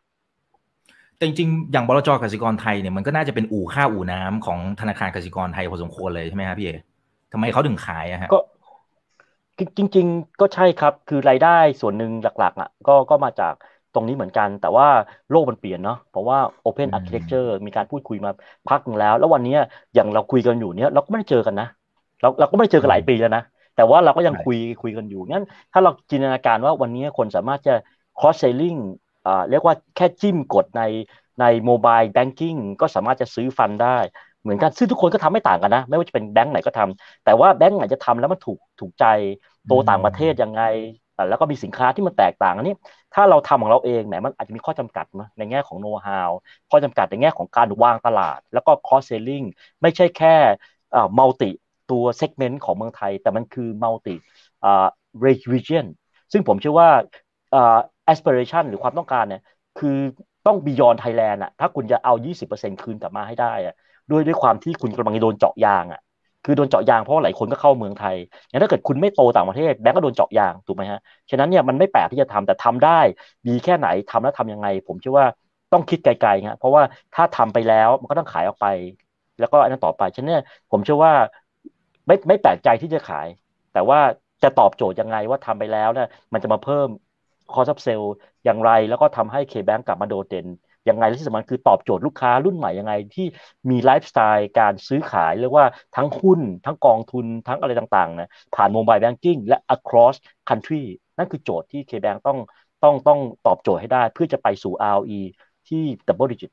[1.19, 6.71] แต่จริงๆอย่างบลจกสิกรไทยเนี่ยมันก็น่าจะเป็นอู่ข้าวอู่น้ำของธนาคารกสิกรไทยพอสมควรเลยใช่ไหมครับพี่เอ
[7.31, 8.37] ทำไมเขาถึงขายอะฮะก็
[9.77, 11.49] จริง ๆ ก็ใช่ครับ คือรายได้
[11.81, 13.53] ส่วนหนึ่งหลักๆอะก็ก็มาจาก
[13.93, 14.87] ตรงนี้เหมือนกัน แต่ว่า
[15.29, 18.31] โลกมันเปลี่ยนเนาะเพราะว่า Open Architecture มีการพูดคุยมา
[18.67, 19.53] พักนึงแล้ว แล้ววันนี้
[19.93, 21.65] อย่างเราคุยกันอยู่เนี้ยเราก็ไม่ได้เจอกันนะ
[22.21, 23.41] เราเราก็ไม่ได้เจอกันหลายปีแล้วนะ
[23.75, 27.71] แต่ว่าเราก็ยังคุยคุยกันอยู่งั้นถ้าเราจินตนาการว่าวันนี้คนสามารถจะ
[28.17, 28.77] cross selling อ่า
[29.49, 30.83] เรียกว่าแค่จิ้มกดใน
[31.41, 33.97] ในโมบายแบงกิ้งก็สามารถจะซื้อฟันได้
[34.41, 39.05] เหมือนกันซึ่งทุกคนก็ทำไม่ต่างกันนะ ไม่ว่าจะเป็นแบงก์ไหนก็ทำแต่ว่าแบงก์ไหนจะทำแล้วมันถูกถูกใจ
[39.67, 40.61] โตต่างประเทศยังไง
[41.29, 42.75] แล้วก็มีสินค้าที่มันแตกต่างอันนี้
[43.13, 46.31] ถ้าเราทำของเราเองแหมมันอาจจะมีข้อจำกัดนะในแง่ของโน้ตฮาว
[46.71, 49.45] ข้อจำกัดในแง่ของการวางตลาด แล้วก็ cross selling
[49.81, 50.35] ไม่ใช่แค่
[50.95, 51.49] อ่า multi
[51.91, 54.15] ตัว segment ของเมืองไทย แต่มันคือ multi
[54.63, 54.87] อ่า
[55.53, 55.85] region
[56.31, 56.89] ซึ่งผมเชื่อว่า
[58.11, 59.41] aspiration หรือความต้องการเนี่ย
[59.75, 59.97] คือ
[60.45, 63.73] ต้อง beyond Thailand อะถ้าคุณจะเอา 20%คืนกลับมาให้ได้อะ
[64.09, 65.99] ด้วยด้วยความที่คุณกำลังโดนเจาะยางอะ
[66.45, 68.15] คือโดนเจาะยางเพราะหลายคนก็เข้าเมืองไทย
[68.51, 70.99] งั้นถ้าเกิดคุณไม่โตต่างประเทศแบงก์ก็โดนเจาะยางถูกไหมฮะ
[71.29, 72.99] ฉะนั้นเนี่ยมันไม่แปลกที่จะทำแต่ทำได้
[73.47, 75.27] ดีแค่ไหนทำแล้วทำยังไง ผมเชื่อว่า
[75.71, 78.65] ต้องคิดไกลๆฮะเพราะว่าถ้าทำไปแล้วมันก็ต้องขายออกไป
[79.39, 80.35] แล้วก็อันนั้นต่อไป ฉะนั้น
[80.71, 81.13] ผมเชื่อว่า
[82.07, 83.27] ไม่ไม่แปลกใจที่จะขาย
[83.71, 83.99] แต่ว่า
[84.43, 86.87] จะตอบโจทย์ยังไงว่าทำไปแล้วเนี่ยมันจะมาเพิ่ม
[87.51, 88.01] คอร์ซับเซล
[88.45, 90.47] อย่างไร แล้วก็ทำให้เคแบงกลับมาโดดเด่น
[90.87, 93.23] ยังไงและที่สำคัญคือตอบโจทย์ลูกค้ารุ่นใหม่ยังไง ที่
[93.69, 100.15] มีไลฟ์สไตล์การซื้อขายเรียกว่าทั้งหุ้น ทั้งกองทุนทั้งอะไรต่างๆนะผ่านโมบายแบงกิ้งและ across
[100.49, 100.83] country
[101.17, 102.37] นั่นคือโจทย์ที่ KBank ต้อง
[102.83, 105.19] ต้องต้องตอบโจทย์ให้ได้ เพื่อจะไปสู่ ROE
[105.67, 106.51] ที่ double digit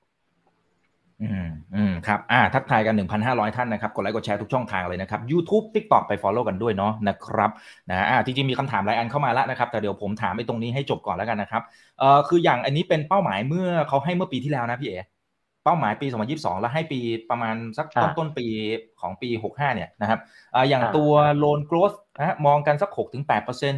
[1.23, 7.51] อืมอืมครับอ่าทักทายกัน 1,500 ท่านนะครับ กดไลค์กดแชร์ทุกช่องทางเลยนะครับ YouTube TikTok ไป Follow กันด้วยเนาะนะครับ
[7.91, 11.63] นะอ่าจริงๆมีคำถามหลายอันเข้ามาแล้วนะครับ แต่เดี๋ยวผมถามไอ้ตรงนี้ให้จบก่อนแล้วกันนะครับ
[11.99, 14.99] เอ่อคืออย่างอันนี้เป็นเป้าหมายเมื่อเขาให้เมื่อปีที่แล้วนะพี่เอ๋
[15.65, 17.01] เป้าหมายปี 2022 แล้วให้ปี
[17.31, 18.47] ประมาณสักต้นต้นปี
[19.01, 20.21] ของปี 65 เนี่ยนะครับ
[20.55, 23.73] อ่าอย่างตัวโลนโกรสนะมองกันสัก 6-8%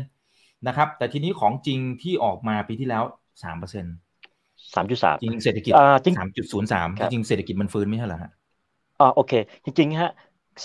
[0.66, 3.03] นะครับแต่ทีนี้ของจริงที่ออกมาปีที่แล้ว
[3.42, 3.94] 3%
[4.74, 5.76] สามจุดสามจริงเศรษฐกิจ
[6.14, 8.31] สามจุดศูนย์สามจริงเศรษฐกิจมันฟื้นไม่ใช่เหรอฮะ
[8.98, 9.33] อ่าโอเค
[9.64, 10.09] จริงๆฮะ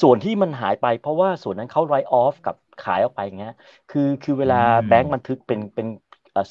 [0.01, 3.51] ส่วนที่มันหายไปเพราะว่าส่วนนั้นเขาไรออฟกับขายออกไปเงี้ย
[3.89, 4.55] คือคือเวลา
[4.87, 5.87] แบงก์บันทึกเป็นเป็น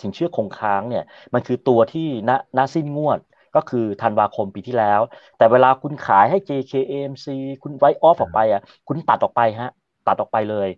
[0.02, 1.02] สินเชื่อคงค้างเนี่ย
[1.34, 3.20] มันคือตัวที่ณณสิ้นงวด
[3.54, 5.00] ก็คือธันวาคมปีที่แล้ว
[5.36, 7.30] แต่เวลาคุณขายให้ JKMC
[7.62, 9.68] คุณไรออฟออกไปอะคุณตัดออกไปฮะ
[10.06, 10.68] ตัดออกไปเลย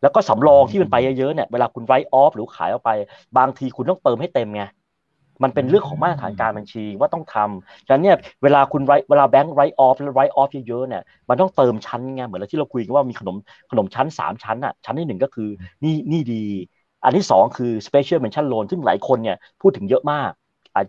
[0.00, 2.90] แล้วก็สำรองที่มันไปเยอะๆเนี่ยเวลาคุณไรออฟหรือขายออกไป
[3.36, 4.62] บางทีคุณต้องเติมให้เต็มไง
[5.42, 13.36] มันเป็นเรื่องของมาตรฐานการบัญชีว่าต้องทำฉะนั้นเนี่ยเวลาคุณไรเวลาแบงค์ไรออฟและไรออฟเยอะๆเนี่ยมันต้องเติมชั้นไงเหมือนที่เราคุยกันว่ามีขนม
[13.70, 15.48] ขนมชั้น 3 ชั้นอะชั้นที่หนึ่งก็คือ
[15.84, 16.44] หนี้หนี้ดี
[17.04, 20.30] อันที่ 2 คือ special mention loan ซึ่งหลายคนเนี่ยพูดถึงเยอะมาก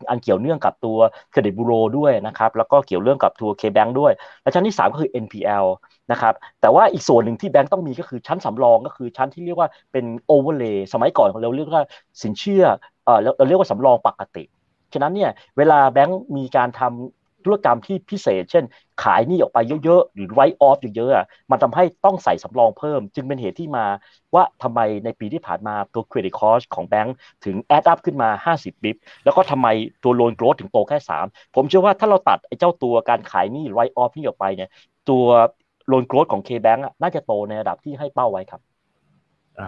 [0.09, 0.97] อันเกี่ยวเนื่องกับตัว
[1.31, 5.65] เครดิตบูโรด้วยนะครับแล้วก็เกี่ยวเนื่องกับตัว K-Bank ด้วย และชั้นที่ 3 ก็คือ NPL
[6.11, 11.83] นะครับแต่ว่าอีกส่วนหนึ่งที่แบงก์ต้องมีก็คือชั้นสำรองก็คือชั้นที่เรียกว่าเป็น overlay สมัยก่อนเราเรียกว่า
[12.21, 12.63] สินเชื่อ
[13.05, 14.43] เออเราเรียกว่าสำรองปกติ
[14.93, 18.65] ฉะนั้นเนี่ยเวลาแบงก์มีการทำธุรกรรมที่พิเศษ เช่น
[19.03, 23.85] ขายหนี้ออกไปเยอะๆ หรือ write off เยอะๆ มันทำให้ต้องใส่สำรองเพิ่ม จึงเป็นเหตุที่มา
[24.33, 27.15] ว่าทำไมในปีที่ผ่านมาตัว credit cost ของแบงก์
[27.45, 29.67] ถึง add up ขึ้นมา 50 bip แล้วก็ทำไม
[30.03, 34.69] ตัว loan growth ถึงโตแค่ 3 ผมเชื่อว่าถ้าเราตัดไอ้เจ้าตัวการขายหนี้ write off หนี้ออกไปเนี่ย
[35.09, 35.25] ตัว
[35.87, 38.61] loan growth ของ K-Bank น่าจะโตในระดับที่ให้เป้าไว้ครับ
[39.59, 39.67] อ่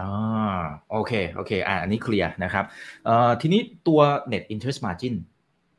[0.90, 2.64] โอเคโอเคอ่าอันนี้เคลียร์นะครับ
[3.04, 4.00] เอ่อทีนี้ตัว
[4.32, 5.14] net interest margin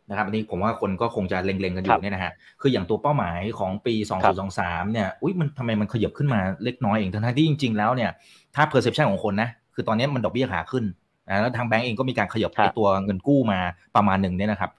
[0.10, 8.12] นะครับอันนี้ผมว่าคนก็คงจะเล็งๆกันอยู่เนี่ยนะฮะคืออย่างตัวเป้าหมายของปี 2023 เนี่ยอุ้ยมันทำไมมันขยับขึ้นมาเล็กน้อยเองทั้งที่จริง ๆ แล้วเนี่ย
[8.56, 10.86] ถ้า perception ของคนนะคือตอนนี้มันดอกเบี้ยขาขึ้น
[11.28, 13.60] นะแล้วทางแบงก์เองก็มีการขยับตัวเงินกู้มา
[13.96, 14.72] ประมาณหนึ่งเนี่ยนะครับ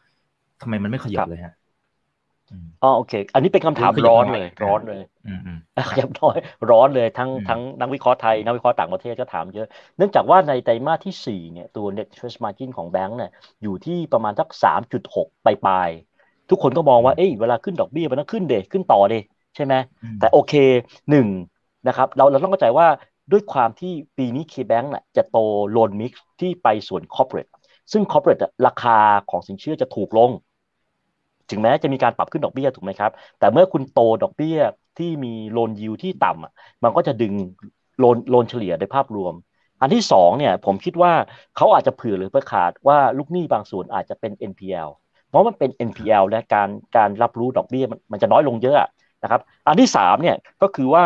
[0.63, 1.55] ทำไมมันไม่ขยับเลยฮะ
[2.83, 5.03] อ๋อโอเค อันนี้เป็นคำถามร้อนเลย ร้อนเลย
[5.91, 6.37] ขยับน้อย
[6.71, 13.31] ร้อนเลยทั้งทั้งนักวิเคราะห์ไทยนักวิเคราะห์ต่างประเทศก็ถามเยอะ เนื่องจากว่าในไตรมาสที่ 4 เนี่ยตัว net interest margin ของแบงก์เนี่ย
[13.63, 15.89] อยู่ที่ประมาณสัก 3.6 ปลายปลาย
[16.51, 19.15] ทุกคนก็มองว่าเอ้ยเวลาขึ้นดอกเบี้ยมันต้องขึ้นเดขึ้นต่อเด
[19.57, 19.75] ใช่ไหม
[20.21, 20.55] แต่โอเค
[21.11, 21.27] หนึ่ง
[21.89, 22.87] นะครับเราเราต้องเข้าใจว่า
[23.33, 25.39] ด้วยความที่ปีนี้ KBank น่ะจะโต
[25.71, 27.51] โลนมิกซ์ที่ไปส่วน corporate
[27.93, 28.99] ซึ่ง corporate ราคา
[29.31, 30.31] ของสินเชื่อจะถูกลง
[31.51, 34.59] ถึงแม้จะมีการปรับขึ้นดอกเบี้ยถูกไหมครับ แต่เมื่อคุณโตดอกเบี้ย
[34.99, 37.35] ที่มีโลนยิวที่ต่ำมันก็จะดึง
[37.99, 39.35] โลนโลนเฉลี่ยโดยภาพรวม
[39.81, 41.13] อันที่สองเนี่ยผมคิดว่า
[41.57, 44.91] เขาอาจจะเผื่อหรือประขาดว่าลูกหนี้บางส่วนอาจจะเป็น NPL
[45.29, 48.89] เพราะมันเป็น NPL และการการรับรู้ดอกเบี้ยมันจะน้อยลงเยอะ
[49.23, 51.05] นะครับ อันที่สามเนี่ยก็คือว่า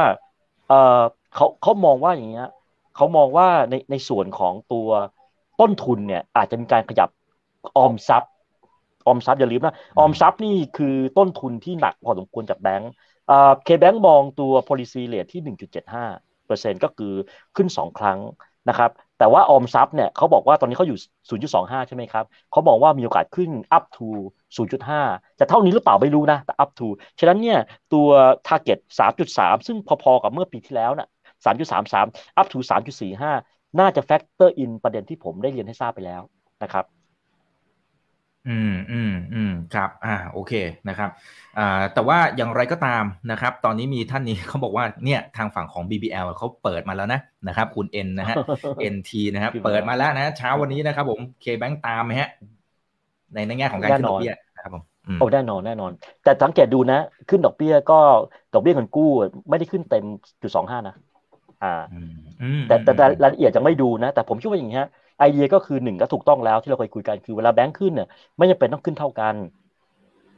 [0.68, 1.00] เออ
[1.34, 2.48] เขาเขามองว่าอย่างเงี้ย
[2.96, 4.88] เขามองว่าในในส่วนของตัว
[5.60, 7.08] ต้นทุนเนี่ยอาจจะมีการขยับ
[7.76, 8.32] ออมทรัพย์
[9.06, 12.92] ออมทรัพย์อย่าลืมนะออมทรัพย์นี่คือต้นทุนที่หนักพอสมควรจากแบงก์
[13.64, 15.56] เคแบงก์มองตัว policy rate ที่
[15.94, 17.12] 1.75เปอร์เซ็นต์ก็คือ
[17.56, 18.18] ขึ้น 2 ครั้ง
[18.68, 20.98] นะครับแต่ว่าออมทรัพย์เนี่ยเขาบอกว่าตอนนี้เขาอยู่
[21.48, 24.08] 0.25 ใช่ไหมครับเขาบอกว่ามีโอกาสขึ้น up to
[24.56, 26.86] 0.5 จะเท่านี้หรือเปล่าไม่รู้นะ แต่ up to
[27.18, 27.58] ฉะนั้นเนี่ย
[27.92, 28.08] ตัว
[28.48, 28.78] target
[29.28, 31.08] 3.3 ซึ่งพอๆกับเมื่อปีที่แล้วนะ
[31.44, 32.58] 3.33 up to
[33.20, 36.22] 3.45 น่าจะ factor in ประเด็นที่ผมได้เรียนให้ทราบไปแล้ว
[36.62, 36.84] นะครับ
[38.48, 40.52] อืมอืมอืมครับ อ่าโอเค
[40.88, 41.10] นะครับ
[41.58, 48.36] อ่าแต่ว่าอย่างไรก็ตามนะครับ ตอนนี้มีท่านนี้เขาบอกว่าเนี่ยทางฝั่งของ BBL เขาเปิดมาแล้วนะนะครับ คุณ N นะฮะ
[48.94, 52.30] NT นะครับเปิดมาแล้วนะ เช้าวันนี้นะครับ ผม K-Bank ตามไหมฮะ
[53.34, 54.82] ในในแง่ของการขึ้นดอกเบี้ยนะครับผม
[55.20, 55.90] โอ้แน่นอนแน่นอน
[56.24, 57.98] แต่สังเกตดูนะ ขึ้นดอกเบี้ยก็
[58.54, 59.10] ดอกเบี้ยเงินกู้
[59.48, 60.04] ไม่ได้ขึ้นเต็ม
[60.42, 60.94] จุดสองห้านะ
[61.62, 61.82] อ่า
[62.66, 69.36] แต่แต่รายละเอียดจะไม่ดูนะ แต่ผมคิดว่าอย่างนี้ฮะไอเดียก็คือหนึ่งก็ถูกต้องแล้วที่เราเคยคุยกันคือเวลาแบงค์ขึ้นเนี่ยไม่จำเป็นต้องขึ้นเท่ากัน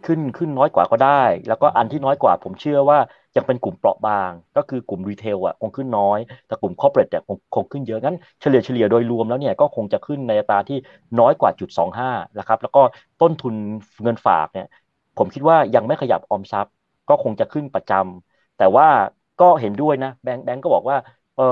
[0.05, 1.09] ขึ้นขึ้นน้อยกว่าก็ได้
[1.47, 2.99] แล้วก็อันที่น้อยกว่า ผมเชื่อว่า
[3.37, 10.77] ยังเป็นกลุ่มเปราะบาง ก็คือกลุ่ม retail อะคงขึ้นน้อย แต่กลุ่ม corporate เนี่ยคงคงขึ้นเยอะงั้นเฉลี่ยเฉลี่ยโดยรวมแล้วเนี่ยก็คงจะขึ้นในอัตราที่
[11.19, 12.81] น้อยกว่าจุดสองห้านะครับแล้วก็
[13.21, 13.55] ต้นทุน
[14.03, 14.67] เงินฝากเนี่ย
[15.17, 16.73] ผมคิดว่ายังไม่ขยับออมทรัพย์
[17.09, 18.87] ก็คงจะขึ้นประจำแต่ว่า
[19.39, 20.97] ก็เห็นด้วยนะแบงค์แบงค์ก็บอกว่า
[21.35, 21.43] เออ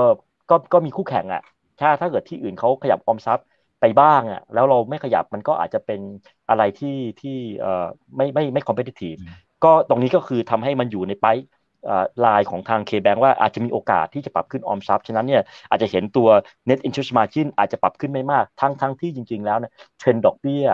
[0.49, 1.41] ก็ก็มีคู่แข่งอะ
[1.79, 3.45] ถ้าถ้าเกิดที่อื่นเขาขยับออมทรัพย์
[3.81, 6.01] ไปบ้างอะแล้วเราไม่ขยับมันก็อาจจะเป็น
[6.49, 9.15] อะไรที่ที่เอ่อไม่ไม่ไม่ competitive
[9.63, 16.29] ก็ตรงนี้ก็คือทำให้มันอยู่ใน pipeline ของทาง K-Bank ว่าอาจจะมีโอกาสที่จะปรับขึ้นออมทรัพย์ฉะนั้นเนี่ยอาจจะเห็นตัว
[16.69, 20.65] net interest margin อาจจะปรับขึ้นไม่มากทั้งทั้งที่จริง ๆ แล้วเนี่ยเทรนด์ดอกเบี้ย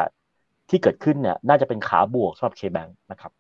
[0.70, 3.32] ที่เกิดขึ้นเนี่ยน่าจะเป็นขาบวกสำหรับ K-Bank นะครับ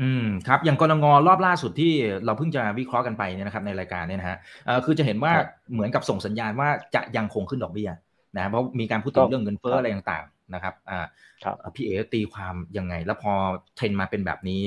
[0.00, 1.92] อืมครับอย่างกนงรอบล่าสุดที่
[2.24, 5.32] เราเพิ่งจะวิเคราะห์กันไปเนี่ยนะครับในรายการเนี่ยนะฮะเอ่อคือจะเห็นว่า
[5.72, 7.90] เหมือนกับส่งสัญญาณว่าจะยังคงขึ้นดอกเบี้ย
[8.36, 11.06] นะเพราะมีการพูดถึงเรื่องเงินเฟ้ออะไรต่างๆนะครับอ่า
[11.74, 13.32] พี่เอ๋ตีความยังไง แล้วพอ
[13.76, 14.62] เทรนมาเป็นแบบนี้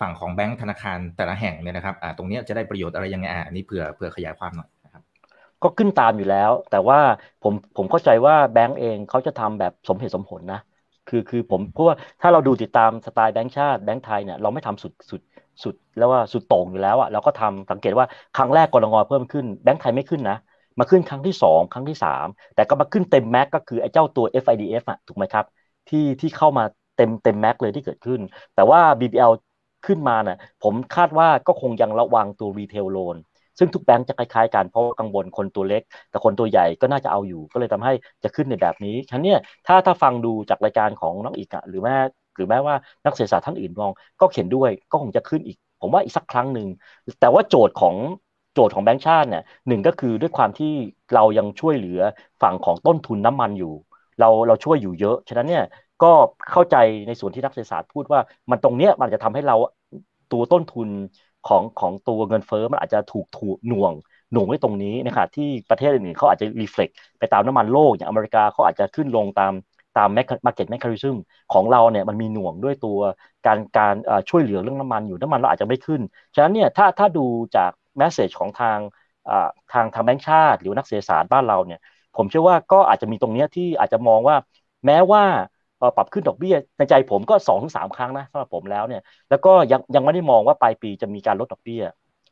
[0.00, 5.02] ฝั่งของแบงก์ธนาคารแต่ละแห่งเนี่ยนะครับอ่าตรงนี้จะได้ประโยชน์อะไรยังไงอ่านี้เผื่อเผื่อขยายความหน่อยนะครับ
[5.62, 7.00] ก็ขึ้นตามอยู่แล้ว แต่ว่า
[7.42, 10.60] ผมผมเข้าใจว่าแบงก์เองเขาจะทำแบบสมเหตุสมผลนะ
[11.08, 15.20] คือคือผมเพราะว่าถ้าเราดูติดตามสไตล์แบงก์ชาติแบงก์ไทยเนี่ยเราไม่ทำสุดสุด
[15.62, 20.36] สุดแล้วว่าสุดโต่งอยู่แล้วอะเราก็ทำสังเกตว่าครั้งแรกกนงเพิ่มขึ้นแบงก์ไทยไม่ขึ้นนะ
[20.78, 25.44] มาขึ้นครั้งที่ 2 ครั้งที่ 3 แต่ก็มาขึ้นเต็ม max ก็คือไอ้เจ้าตัว FIDF อะถูกไหมครับ
[25.88, 26.64] ที่ที่เข้ามา
[26.96, 28.20] เต็มเต็ม max เลยที่เกิดขึ้น
[28.54, 29.32] แต่ว่า BBL
[29.86, 33.16] ขึ้นมาน่ะผมคาดว่าก็คงยังระวังตัว retail loan
[33.58, 37.92] ซึ่งทุกแบงก์จะคล้ายๆกันเพราะกังวลคนตัวเล็ก แต่คนตัวใหญ่ก็น่าจะเอาอยู่ ก็เลยทำให้
[38.22, 41.94] จะขึ้นในแบบนี้ฉะนั้นเนี่ยถ้าถ้าฟังดูจากรายการของน้องอีกหรือแม้
[42.36, 43.90] หรือแม้ว่านักเศรษฐศาสตร์ท่านอื่นมอง
[44.20, 46.66] ก็เขียนด้วยก็คงจะขึ้นอีก ผมว่าอีกสักครั้งหนึ่ง
[47.20, 47.96] แต่ว่าโจทย์ของ
[48.52, 50.72] โจทย์ของแบงก์ชาติเนี่ยหนึ่งก็คือด้วยความที่
[51.14, 52.00] เรายังช่วยเหลือ
[52.42, 53.72] ฝั่งของต้นทุนน้ำมันอยู่
[54.18, 55.64] เราเราช่วยอยู่เยอะ ฉะนั้นเนี่ย
[56.02, 56.06] ก็
[56.50, 59.54] เข้าใจในส่วนที่นักเศรษฐศาสตร์พูดว่ามันตรงเนี้ยมันจะทำให้เรา
[60.32, 60.88] ตัวต้นทุน
[61.48, 63.94] ของของตัวเงินเฟ้อมันอาจจะถูกถูกหน่วง
[64.32, 69.52] หน่วงไว้ตรงนี้นะครับที่ประเทศอื่นเขาอาจจะรีเฟล็กไปตามน้ำมันโลกอย่างอเมริกาเขาอาจจะขึ้นลงตาม
[69.96, 71.16] ตาม market mechanism
[71.52, 72.98] ของเราเนี่ยมันมีหน่วงด้วยตัว
[73.46, 73.94] การการ
[74.28, 76.00] ช่วยเหลือเรื่องน้ำมันอยู่น้ำมันเราอาจจะไม่ขึ้น
[76.34, 78.78] ฉะนั้นเนี่ยถ้าถ้าดูจาก message ของทาง
[79.72, 81.80] ทางทางแบงค์ชาติ หรือนักเศรษฐศาสตร์บ้านเราเนี่ย
[82.16, 84.36] ผมเชื่อว่าก็อาจจะมีตรงนี้ที่อาจจะมองว่า
[84.86, 85.24] แม้ว่า
[85.96, 91.82] ปรับขึ้นดอกเบี้ยในใจผมก็สองถึงสามครั้งนะสำหรับผมแล้วเนี่ยแล้วก็ยังยังไม่ได้มองว่าปลายปีจะมีการลดดอกเบี้ย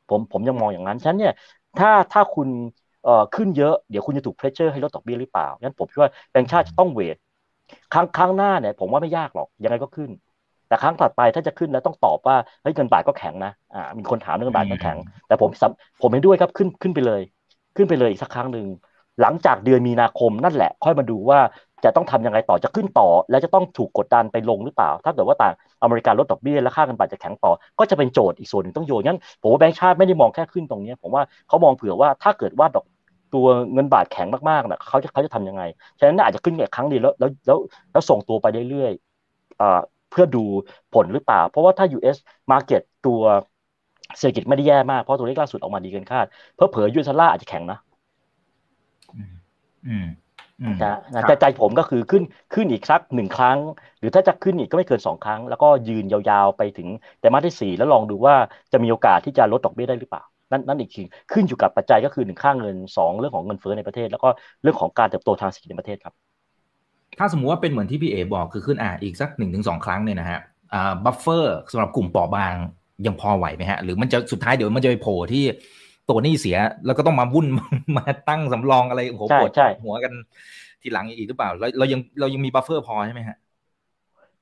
[0.09, 1.33] ผมผมยังมองอย่างนั้นฉะนั้นเนี่ย
[1.79, 2.49] ถ้าถ้าคุณ
[3.03, 7.17] เอ่อขึ้นเยอะเดี๋ยวคุณจะถูกเพรสเชอร์ให้ลดดอกเบี้ยหรือเปล่างั้นผมคิดว่าแบงค์ชาติจะต้องเวท
[7.93, 10.11] ครั้งครั้งหน้าเนี่ยผมว่าไม่ยากหรอกยังไงก็ขึ้น
[10.69, 15.51] แต่ครั้งถัดไปถ้าจะขึ้นแล้วต้องตอบว่าเฮ้ยเงินบาทก็แข็งนะอ่ามีคนถามเรื่องเงินบาทก็แข็ง แต่ผม
[16.01, 17.21] ผมเห็นด้วยครับขึ้นขึ้นไปเลย
[17.77, 18.67] ขึ้นไปเลยอีกสักครั้งหนึ่ง
[19.21, 21.39] หลังจากเดือนมีนาคมนั่นแหละ ค่อยมาดูว่า
[21.87, 32.85] จะต้องทํำยังไงต่อจะขึ้นต่อ แล้วจะต้องถูกกดดันไปลงหรือเปล่า ถ้าเกิดว่าต่างอเมริกาลดดอกเบี้ยและค่าเงินบาทจะแข็งต่อ ก็จะเป็นโจทย์อีกส่วนหนึ่งต้องโยนงั้นผมว่าแบงก์ชาติไม่ได้มองแค่ขึ้นตรงนี้ผมว่าเขามองเผื่อว่าถ้าเกิดว่าดอก
[33.35, 35.63] ตัวเงินบาทแข็งมากๆนะเขาจะเขาจะทำยังไง
[35.99, 37.59] ฉะนั้นอาจจะขึ้นแค่ครั้งเดียวแล้วแล้วแล้ว
[37.93, 40.45] แล้วส่งตัวไปเรื่อยๆเพื่อดู
[40.95, 42.17] ผลหรือเปล่า เพราะว่าถ้า US
[42.53, 43.21] Market ตัว
[44.19, 47.79] เศรษฐกิจไม่ได้แย่มาก เพราะตัวเลขล่าสุดออกมาดีเกินคาด เพอเผยยูซาร่าอาจจะแข็งนะ
[50.83, 52.23] นะแต่ใจผมก็คือขึ้น
[52.55, 53.59] ขึ้นอีกสักหนึ่งครั้ง
[53.99, 56.89] หรือถ้าจะขึ้นอีกก็ไม่เกินสองครั้ง แล้วก็ยืนยาวๆไปถึง
[57.21, 58.35] ไตรมาสที่สี่แล้วลองดูว่า
[58.73, 64.29] จะมีโอกาสที่จะลดดอกเบี้ยได้หรือเปล่า นั่นนั่นอีกทีขึ้นอยู่กับปัจจัยก็คือหนึ่งค่าเงินสองเรื่องของเงินเฟ้อในประเทศ แล้วก็
[64.63, 66.15] เรื่องของการเติบโตทางเศรษฐกิจในประเทศครับ
[67.19, 70.41] ถ้าสมมุติว่าเป็นเหมือนที่พี่เอบอกคือขึ้นอ่าอีกสักหนึ่งถึงสองครั้งเนี่ยนะฮะ
[70.75, 72.55] อ่า buffer สำหรับกลุ่มเปราะบาง
[73.07, 75.45] ยังพอไหวไหมฮะหรือมันจะสุดท้ายเดี๋ยวมันจะไปโผล่ที่
[76.07, 77.47] ตัวหนี้เสีย แล้วก็ต้องมาวุ่น
[77.97, 79.51] มาตั้งสำรองอะไรโอ้โหปวด
[79.83, 80.13] หัวกัน
[80.83, 83.37] ทีหลังอีกหรือเปล่าเราเรายังเรายังมี buffer พอใช่ไหมฮะ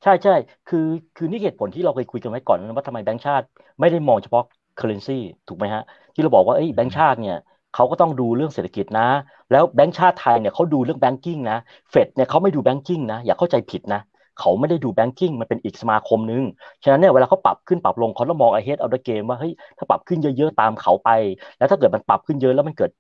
[0.03, 0.33] ใช่ใช่
[0.67, 0.79] คือ
[1.15, 3.47] คือนี่เหตุผลที่เราเคยคุยกันไว้ก่อนนะว่าทำไมแบงก์ชาติ
[3.81, 4.43] ไม่ได้มองเฉพาะ
[4.75, 5.13] currency
[5.47, 5.83] ถูกไหมฮะ
[6.15, 7.35] ที่เราบอกว่าไอ้แบงก์ชาติเนี่ย
[7.73, 9.03] เขาก็ต้องดูเรื่องเศรษฐกิจนะ
[9.51, 11.55] แล้วแบงก์ชาติไทยเนี่ยเขาดูเรื่อง banking นะ
[11.91, 13.99] เฟดเนี่ยเขาไม่ดู banking นะอย่าเข้าใจผิดนะ
[14.41, 16.43] เขาไม่ได้ดู banking มันเป็นอีกสมาคมนึง
[16.83, 21.11] ฉะนั้นเนี่ยเวลาเขาปรับขึ้นปรับลงเขาต้องมอง ahead of the game ว่าเฮ้ยถ้าปรับขึ้นเยอะๆตามเขาไป
[21.59, 22.91] แล้วถ้าเกิดมันปรับขึ้นเยอะแล้วมันเกิด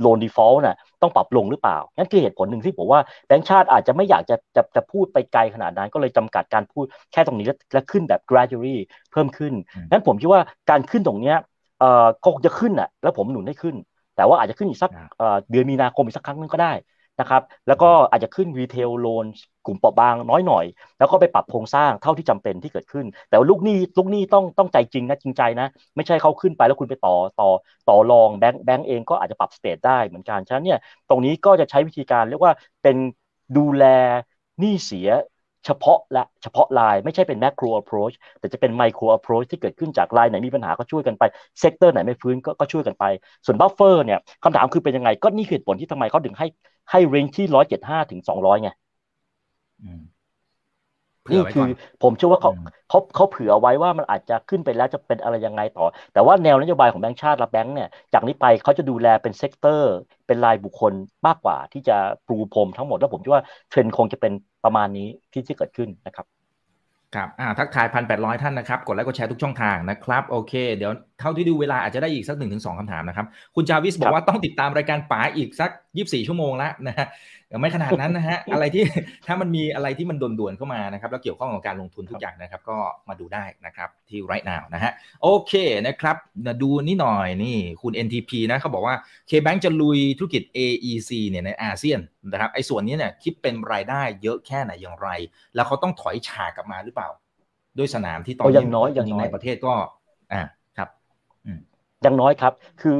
[0.00, 8.76] loan default น่ะต้องปรับลงหรือเปล่า นั่นคือเหตุผลหนึ่งที่ผมว่าแบงก์ชาติอาจจะไม่อยากจะจะจะพูดไปไกลขนาดนั้น ก็เลยจำกัดการพูดแค่ตรงนี้และขึ้นแบบ gradually
[9.12, 9.52] เพิ่มขึ้น
[9.90, 11.36] งั้นผมคิดว่าการขึ้นตรงเนี้ย
[11.78, 13.74] เอ่อก็คงจะขึ้นอะแล้วผมหนุนให้ขึ้น
[14.16, 14.90] แต่ว่าอาจจะขึ้นอีกสัก
[15.50, 16.72] เดือนมีนาคมอีกสักครั้งนึงก็ได้
[17.20, 19.26] นะครับแล้วก็อาจจะขึ้น retail loan
[19.64, 20.64] กลุ่มเปราะบางน้อยหน่อย
[20.98, 27.48] แล้วก็ไปปรับโครงสร้างเท่าที่จำเป็นที่เกิดขึ้น แต่ลูกหนี้ลูกหนี้ต้องต้องใจจริงนะจริงใจนะ ไม่ใช่เขาขึ้นไปแล้วคุณไปต่อต่อ
[27.88, 30.78] ต่อรองแบงค์แบงค์เองก็อาจจะปรับ stage ได้เหมือนกันฉะนั้นเนี่ย
[31.08, 32.52] ตรงนี้ก็จะใช้วิธีการเรียกว่า
[32.82, 32.96] เป็น
[33.56, 33.84] ดูแล
[34.58, 35.08] หนี้เสีย
[35.66, 41.22] เฉพาะและเฉพาะรายไม่ใช่เป็น macro approach แต่จะเป็น micro approach ที่เกิดขึ้นจากรายไหนมีปัญหาก็ช่วยกันไป
[41.60, 43.04] sector ไหนไม่ฟื้นก็ก็ช่วยกันไป
[43.46, 46.46] ส่วน buffer เนี่ยคำถามคือเป็นยังไง ก็นี่คือผลที่ทำไมเขาถึงให้
[46.90, 48.68] ให้ range ที่ร้อยเจ็ดห้าถึงสองร้อยไง
[51.28, 51.68] นี่คือ
[52.02, 52.52] ผมเชื่อว่าเขา
[52.88, 59.92] เขาเขาเผื่อไว้ว่ามันอาจจะขึ้นไปแล้วจะเป็นอะไรยังไงต่อ แต่ว่าแนวนโยบายของแบงก์ชาติและแบงก์เนี่ยจากนี้ไปเขาจะดูแลเป็น sector
[60.26, 60.92] เป็นรายบุคคล
[61.26, 64.32] มากกว่าที่จะปูพรมทั้งหมดแล้วผมคิดว่าเทรนด์คงจะเป็น
[64.64, 66.26] ประมาณนี้ที่ที่เกิดขึ้นนะครับ
[67.14, 77.06] ครับอ่าทักทายพันแปดร้อยท่านนะครับ กดไลค์กดแชร์ทุกช่องทางนะครับ โอเค เดี๋ยว เท่าที่ดูเวลาอาจจะได้อีกสักหนึ่งถึงสองคำถามนะครับ คุณจาวิสบอกว่าต้องติดตามรายการป๋าอีกสักยี่สิบสี่ชั่วโมงแล้วนะฮะ
[77.60, 78.84] ไม่ขนาดนั้นนะฮะอะไรที่
[79.26, 82.76] ถ้ามันมีอะไรที่มันด่วนๆเข้ามานะครับแล้วเกี่ยวข้องกับการลงทุนทุกอย่างนะครับ ก็
[83.08, 85.52] มาดูได้นะครับที่ไร g h t now นะฮะโอเค
[85.86, 86.16] นะครับ
[86.62, 88.94] ดูนี่หน่อยนี่คุณ NTP นะเขาบอกว่า
[89.30, 92.00] KBank จะลุยธุรกิจ AEC เนี่ยในอาเซียน
[92.32, 95.08] นะครับไอ้ส่วนนี้เนี่ยคิดเป็นรายได้เยอะแค่ไหนอย่างไร
[95.54, 97.08] แล้วเขาต้องถอยฉากกลับมาหรือเปล่า
[97.78, 99.74] ด้วยสนามที่ตอนนี้อย่างน้อยอย่างน้อยในประเทศก็
[100.32, 100.59] อ่าครับ
[102.02, 102.98] อย่างน้อยครับ คือ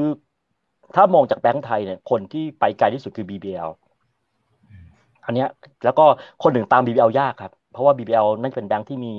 [0.95, 3.69] ถ้ามองจากแบงก์ไทยเนี่ยคนที่ไปไกลที่สุดคือ BBL
[5.25, 5.47] อันเนี้ย
[5.83, 6.05] แล้วก็
[6.43, 9.13] คนหนึ่งตาม BBL ยากครับ เพราะว่า BBL นั่นเป็นแบงก์ที่มี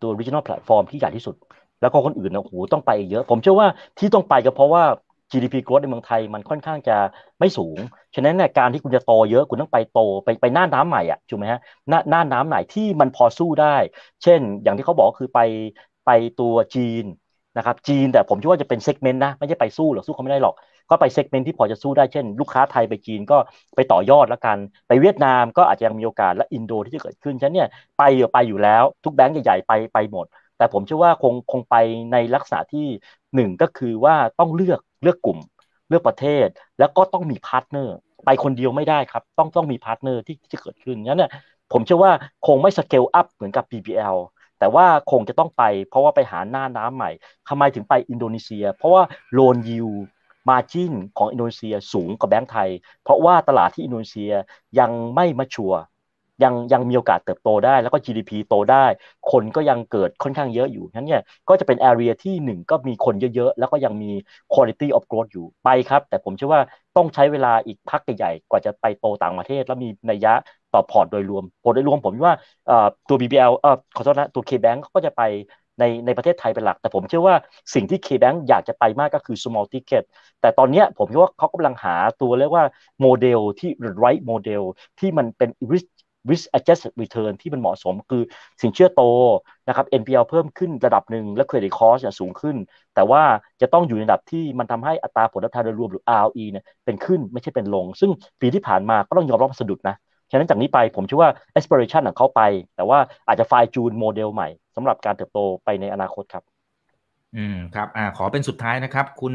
[0.00, 1.34] ตัว regional platform ที่ใหญ่ที่สุด
[1.80, 3.68] แล้วก็คนอื่นนะโอ้โหต้องไปเยอะ ผมเชื่อว่า
[3.98, 4.84] ที่ต้องไปก็เพราะว่า
[5.32, 6.96] GDP growth ในเมืองไทยมันค่อนข้างจะ
[7.40, 7.78] ไม่สูง
[8.14, 13.76] ฉะนั้นเนี่ยการที่คุณจะโตเยอะคุณต้องไปโตไปไปหน้าน้ำใหม่อะถูกไหมฮะหน้าหน้าน้ำไหนที่มันพอสู้ได้
[14.22, 15.40] เช่น อย่างที่เขาบอกคือไป
[16.04, 17.04] ไปตัวจีน
[17.58, 20.54] นะครับจีนแต่ผมคิดว่าจะเป็นเซกเมนต์นะ ไม่ใช่ไปสู้หรอกสู้เขาไม่ได้หรอก
[20.90, 23.38] ก็ไป segment ที่พอจะสู้ได้เช่น ลูกค้าไทยไปจีนก็
[23.76, 27.68] ไปต่อยอดแล้วกัน ไปเวียดนามก็อาจจะยังมีโอกาสและอินโดที่จะเกิดขึ้นฉะนั้นเนี่ย
[27.98, 31.74] ไปอยู่ไปอยู่แล้วทุกแบงก์ใหญ่ๆไปไปหมด แต่ผมเชื่อว่าคงคงไป
[32.12, 32.86] ในลักษณะที่
[33.34, 35.38] หนึ่งก็คือว่าต้องเลือกเลือกกลุ่ม
[35.88, 36.46] เลือกประเทศ
[36.78, 41.30] แล้วก็ต้องมี partner ไปคนเดียวไม่ได้ครับ ต้องต้องมี partner ที่จะเกิดขึ้นงั้นเนี่ย
[41.72, 42.12] ผมเชื่อว่า
[42.46, 44.16] คงไม่ scale up เหมือนกับ BBL
[44.58, 47.10] แต่ว่าคงจะต้องไป เพราะว่าไปหาน่านน้ำใหม่
[47.48, 52.70] ทำไมถึงไปอินโดนีเซีย เพราะว่า loan yield margin ของอินโดนีเซียสูงกว่าแบงก์ไทย
[53.02, 54.32] เพราะว่าตลาดที่อินโดนีเซีย
[54.78, 55.72] ยังไม่มาชัว
[56.42, 58.86] ยังยังมีโอกาสเติบโตได้ แล้วก็ GDP โตได้
[59.30, 64.10] คนก็ยังเกิดค่อนข้างเยอะอยู่นั้นเนี่ยก็จะเป็น area ที่หนึ่งก็มีคนเยอะๆ แล้วก็ยังมี
[64.52, 66.62] quality of growth อยู่ไปครับ แต่ผมเชื่อว่า
[66.96, 70.34] ต้องใช้เวลาอีกพักใหญ่ๆกว่าจะไปโตต่างประเทศ แล้วมีนัยยะ
[70.74, 72.34] ต่อพอร์ตโดยรวมพอร์ตโดยรวมผมว่า
[73.08, 75.22] ตัว BBL เออขอโทษนะตัว KBank ก็จะไป
[75.78, 77.36] ในในประเทศไทยเป็นหลัก แต่ผมเชื่อว่า
[77.74, 80.02] สิ่งที่ KBank อยากจะไปมากก็คือ small ticket
[80.40, 82.64] แต่ตอนนี้ผมคิดว่าเขากำลังหาตัวเรียกว่า
[83.00, 83.68] โมเดลที่
[84.04, 84.62] right โมเดล
[84.98, 85.86] ที่มันเป็น risk
[86.30, 88.22] risk adjusted return ที่มันเหมาะสมคือ
[88.62, 89.02] สินเชื่อโต
[89.68, 92.56] นะครับ NPL เพิ่มขึ้นระดับหนึ่งและ credit cost สูงขึ้น
[92.94, 93.22] แต่ว่า
[93.60, 99.96] จะต้องอยู่ในระดับที่มันทำให้อัตราผลตอบแทนโดยรวมหรือ ROE เนี่ยเป็นขึ้นไม่ใช่เป็นลง ซึ่งปีที่ผ่านมาก็ต้องยอมรับสะดุดนะ
[100.30, 102.40] ฉะนั้นจากนี้ไปผมเชื่อว่า aspiration ของเขาไป
[102.76, 106.44] แต่ว่าอาจจะ fine tune โมเดลใหม่สำหรับการเติบโตไปในอนาคตครับ
[107.36, 109.34] อืมครับอ่าขอเป็นสุดท้ายนะครับ คุณ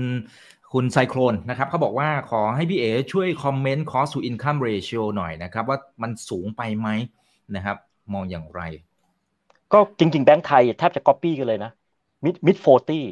[0.74, 6.90] คุณไซโครนนะครับเขาบอกว่าขอให้พี่เอ๋ช่วยคอมเมนต์ cost to income ratio หน่อยนะครับ ว่ามันสูงไปไหม
[7.56, 7.78] นะครับ
[8.14, 8.62] มองอย่างไร
[9.74, 11.72] ก็จริง ๆ แบงก์ไทยแทบจะก๊อปปี้กันเลยนะ
[12.24, 13.06] มิดมิดโฟตี้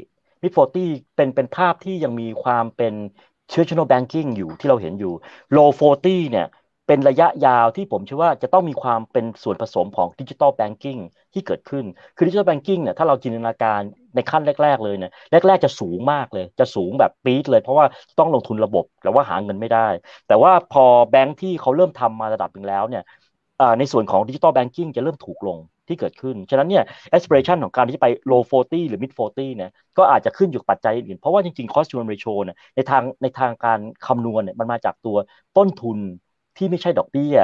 [0.43, 2.93] mid 40เป็นเป็นภาพที่ยังมีความเป็น
[3.51, 5.13] traditional banking อยู่ที่เราเห็นอยู่
[5.55, 6.47] low 40เนี่ย
[6.87, 10.97] เป็นระยะยาวที่ผมเชื่อว่าจะต้องมีความเป็นส่วนผสมของดิจิ t a ลแบงกิ้ง
[11.33, 13.81] ที่เกิดขึ้น คือดิจิ t a ลแบงกิ้งเนี่ยถ้าเราจินตนาการ
[14.15, 17.85] ในขั้นแรก ๆ เลยเนี่ยแรก ๆ จะสูงมากเลย จะสูงแบบปี๊ดเลย เพราะว่า
[18.19, 19.87] ต้องลงทุนระบบแล้วว่าหาเงินไม่ได้
[20.27, 23.03] แต่ว่าพอแบงค์ที่เขาเริ่มทำมาระดับหนึ่งแล้วเนี่ย
[23.79, 26.83] ในส่วนของดิจิ t a ลแบงกิ้งจะเริ่มถูกลงที่เกิดขึ้น ฉะนั้นเนี่ย
[27.17, 34.55] aspiration ของการที่ไป low 40 หรือ mid 40เนี่ย ก็อาจจะขึ้นอยู่ปัจจัยอื่น เพราะว่าจริงๆ cost to income ratio เนี่ย ในทางในทางการคำนวณเนี่ย
[34.59, 35.17] มันมาจากตัว
[35.57, 35.97] ต้นทุน
[36.57, 37.35] ที่ไม่ใช่ดอกเบี้ย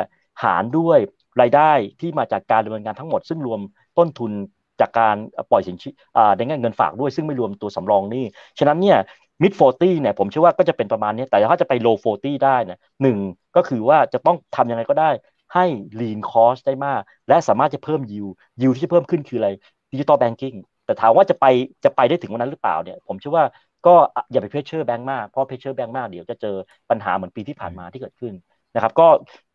[0.43, 1.00] หารด้วย
[1.41, 3.60] รายได้ที่มาจากการดำเนินงานทั้งหมด ซึ่งรวม
[3.98, 4.32] ต้นทุน
[4.80, 5.15] จากการ
[5.50, 8.26] ปล่อยสินเชื่อในแง่เงินฝากด้วย ซึ่งไม่รวมตัวสำรองนี่
[8.60, 8.98] ฉะนั้นเนี่ย
[9.43, 13.17] mid 40เนี่ยผมเชื่อว่าก็จะเป็นประมาณนี้ แต่ถ้าจะไป low 40ได้นะหนึ่ง
[13.56, 15.10] ก็คือว่าจะต้องทำยังไงก็ได้
[15.54, 15.65] ให้
[16.00, 19.50] lean cost ได้มาก และสามารถจะเพิ่ม yield yield ที่จะเพิ่มขึ้นคืออะไร
[19.91, 21.46] digital banking แต่ถามว่าจะไป
[21.84, 23.46] จะไปได้ถึงวันนั้นหรือเปล่าเนี่ยผมเชื่อว่า
[23.86, 23.96] ก็
[24.32, 26.56] อย่าไป pressure แบงค์มากเพราะ pressure แบงค์มากเดี๋ยวจะเจอ
[26.89, 28.34] ปัญหาเหมือนปีที่ผ่านมาที่เกิดขึ้น
[28.75, 29.08] นะครับก็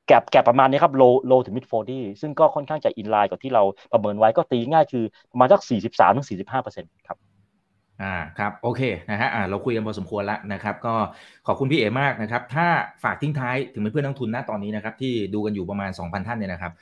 [0.06, 7.18] แกลบแกลบประมาณนี้ครับ low low ถึง mid forty ซึ่งก็ค่อนข้างจะ in line กับที่เราประเมินไว้ก็ตีง่ายคือประมาณสัก43ถึง45เปอร์เซ็นต์ครับ
[8.02, 10.94] อ่าครับโอเคนะฮะอ่าเราคุยกันพอสมควรแล้วนะครับ ก็
[11.46, 12.66] ขอบคุณพี่เอ๋มากนะครับ ถ้า
[13.02, 16.72] ฝากทิ้งท้ายถึงเพื่อนนักลงทุนนะตอนนี้นะครับ ที่ดูกันอยู่ประมาณ 2,000 ท่านเนี่ยนะครับ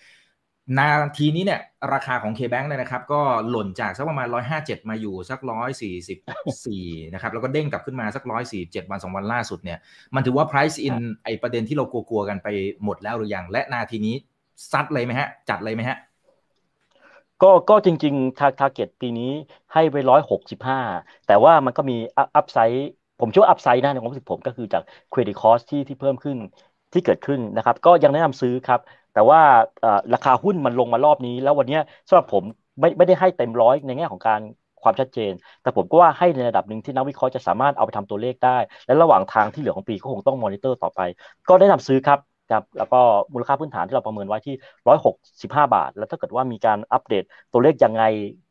[0.79, 1.61] นาทีนี้เนี่ย
[1.93, 4.29] ราคาของ K-Bank เนี่ยนะครับ ก็หล่นจากสักประมาณ
[4.59, 5.39] 157 มาอยู่สัก
[6.07, 8.25] 144 นะครับ แล้วก็เด้งกลับขึ้นมาสัก
[8.57, 9.79] 147 วัน 2 วันล่าสุดเนี่ย
[10.15, 12.49] มันถือว่า price in ไอประเด็นที่เรากลัวๆกันไป
[12.85, 14.15] หมดแล้วหรือยัง และนาทีนี้
[14.71, 15.97] ซัดเลยไหมฮะ จัดเลยไหมฮะ
[17.43, 19.31] ก็ก็จริงๆ target ปีนี้
[19.73, 20.81] ให้ไปร้อยหกสิบห้า
[21.27, 26.37] แต่ว่ามันก็มี upside ผมเชื่อว่า upside นะในความรู้สึกผมก็คือจาก credit cost ที่ที่เพิ่มขึ้น
[26.93, 28.81] ที่เกิดขึ้นนะครับ ก็ยังแนะนำซื้อครับ
[29.13, 29.41] แต่ว่า
[30.15, 32.45] ราคาหุ้นมันลงมารอบนี้ แล้ววันนี้สำหรับผม
[32.81, 34.41] ไม่ไม่ได้ให้เต็มร้อยในแง่ของการ
[34.83, 41.01] ความชัดเจน แต่ผมก็ว่าให้ในระดับหนึ่งที่นักวิเคราะห์จะสามารถเอาไปทำตัวเลขได้ และระหว่างทางที่เหลือของปีก็คงต้องมอนิเตอร์ต่อไป
[41.49, 42.19] ก็ได้นำซื้อครับ
[42.51, 42.97] ครับแล้วก็
[43.33, 44.55] มูลค่าพื้นฐานที่เราประเมินไว้ที่
[44.87, 48.03] 165 บาท แล้วถ้าเกิดว่ามีการอัปเดตตัวเลขยังไง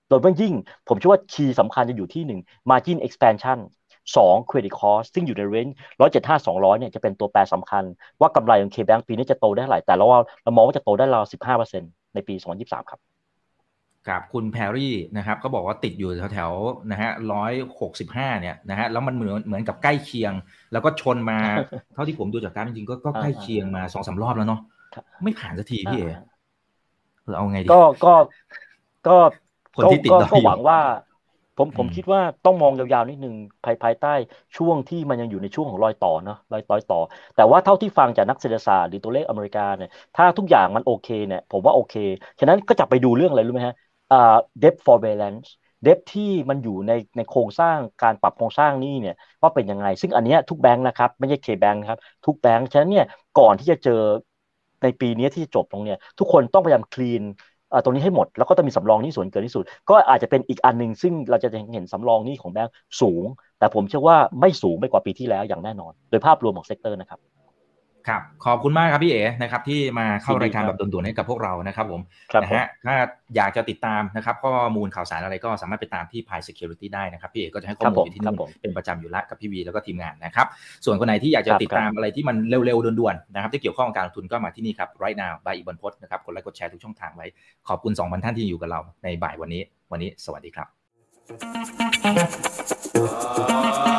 [0.08, 0.54] โดยเพิ่งยิ่ง
[0.88, 3.58] ผมเชื่อว่าคีย์สำคัญจะอยู่ที่1 margin expansion
[4.16, 5.76] 2 credit cost ซึ่งอยู่ในเรนจ์
[6.10, 7.84] 175 200เนี่ยจะเป็นตัวแปรสำคัญ
[8.22, 10.06] ว่ากำไรของ KBank ปีนี้จะโตได้เท่าไหร่แต่เรา
[10.44, 11.26] เรามองว่าจะโตได้ราว
[11.70, 13.00] 15%ในปี 2023 ครับ
[14.10, 20.34] กับคุณแพรรี่นะครับก็บอกว่าติดอยู่แถวๆนะฮะร้อยหกสิบห้าเนี่ยนะฮะแล้วมันเหมือนเหมือนกับใกล้เคียง
[20.72, 21.40] แล้วก็ชนมา
[21.94, 24.62] เท่าที่ผมดูจากการจริงๆก็ก็ใกล้เคียงมาสองสารอบแล้วเนาะ
[25.24, 26.08] ไม่ผ่านสักทีพี่เอ
[27.36, 28.14] เอาไงดีก็ก็
[29.08, 29.16] ก็
[29.76, 30.80] คนที่ติดก็หวังว่า
[31.60, 34.10] ผมผมคิดว่าต้องมองยาวๆนิดนึงภายภายใต้
[34.58, 36.98] ช่วงที่มันยังอยู่ในช่วงของรอยต่อเนาะรอยต่อยต่อ
[37.36, 41.94] แต่ว่าเท่าที่ฟังจากนักเศรษฐศาสตร์หรือตัวเลขอเมริกาเนี่ยถ้าทุกอย่างมันโอเคเนี่ยผมว่าโอเค
[42.40, 43.76] ฉะนั้นก็จะไปดูเรื่องอะไรรู้ไหมฮะ
[44.12, 44.18] อ่า
[44.62, 45.48] debt forbearance
[45.84, 53.92] เดบที่มันอยู่ในในโครงสร้างการปรับโครงสร้างนี้เนี่ยว่าเป็นยังไง ซึ่งอันนี้ทุกแบงค์นะครับ ไม่ใช่เคแบงค์ครับทุกแบงค์ฉะนั้นเนี่ยก่อนที่จะเจอ
[54.84, 57.24] ในปีนี้ที่จะจบตรงเนี้ยทุกคนต้องพยายาม clean
[57.84, 63.26] ตรงนี้ให้หมดแล้วก็จะมีสำรองหนี้ส่วนเกินที่สุด ก็อาจจะเป็นอีกอันหนึ่งซึ่งเราจะเห็นสำรองหนี้ของแบงก์สูง
[63.60, 67.20] แต่ผมเชื่อว่าไม่สูงไปกว่าปีที่แล้วอย่างแน่นอน โดยภาพรวมของ sector นะครับ
[68.10, 72.02] ครับขอบคุณมากครับพี่เอ๋นะครับที่มาเข้ารายการแบบด่วนๆให้กับพวกเรานะครับผม
[72.42, 72.96] นะฮะถ้า
[73.36, 80.48] อยากจะติดตามนะครับข้อมูลข่าวสารอะไรก็สามารถไปตามที่ Pi Securities ได้นะครับพี่เอ๋ก็จะให้ข้อมูลที่นี่เป็นประจำอยู่แล้วกับพี่วีแล้วก็ทีมงานนะครับ
[80.86, 87.28] ส่วนคนไหนที่อยากจะติดตามอะไรที่มันเร็วๆด่วนๆนะครับที่เกี่ยวข้องกับการลงทุนก็มาที่นี่ครับ right now บายอีบันพศนะครับกดไลค์กดแชร์ทุกช่องทางไว้
[87.68, 90.66] ขอบคุณ2 0 0ท่านที่อยู่กับเราในบ่ายวันนี้ วันนี้สวัสดีครั
[93.96, 93.99] บ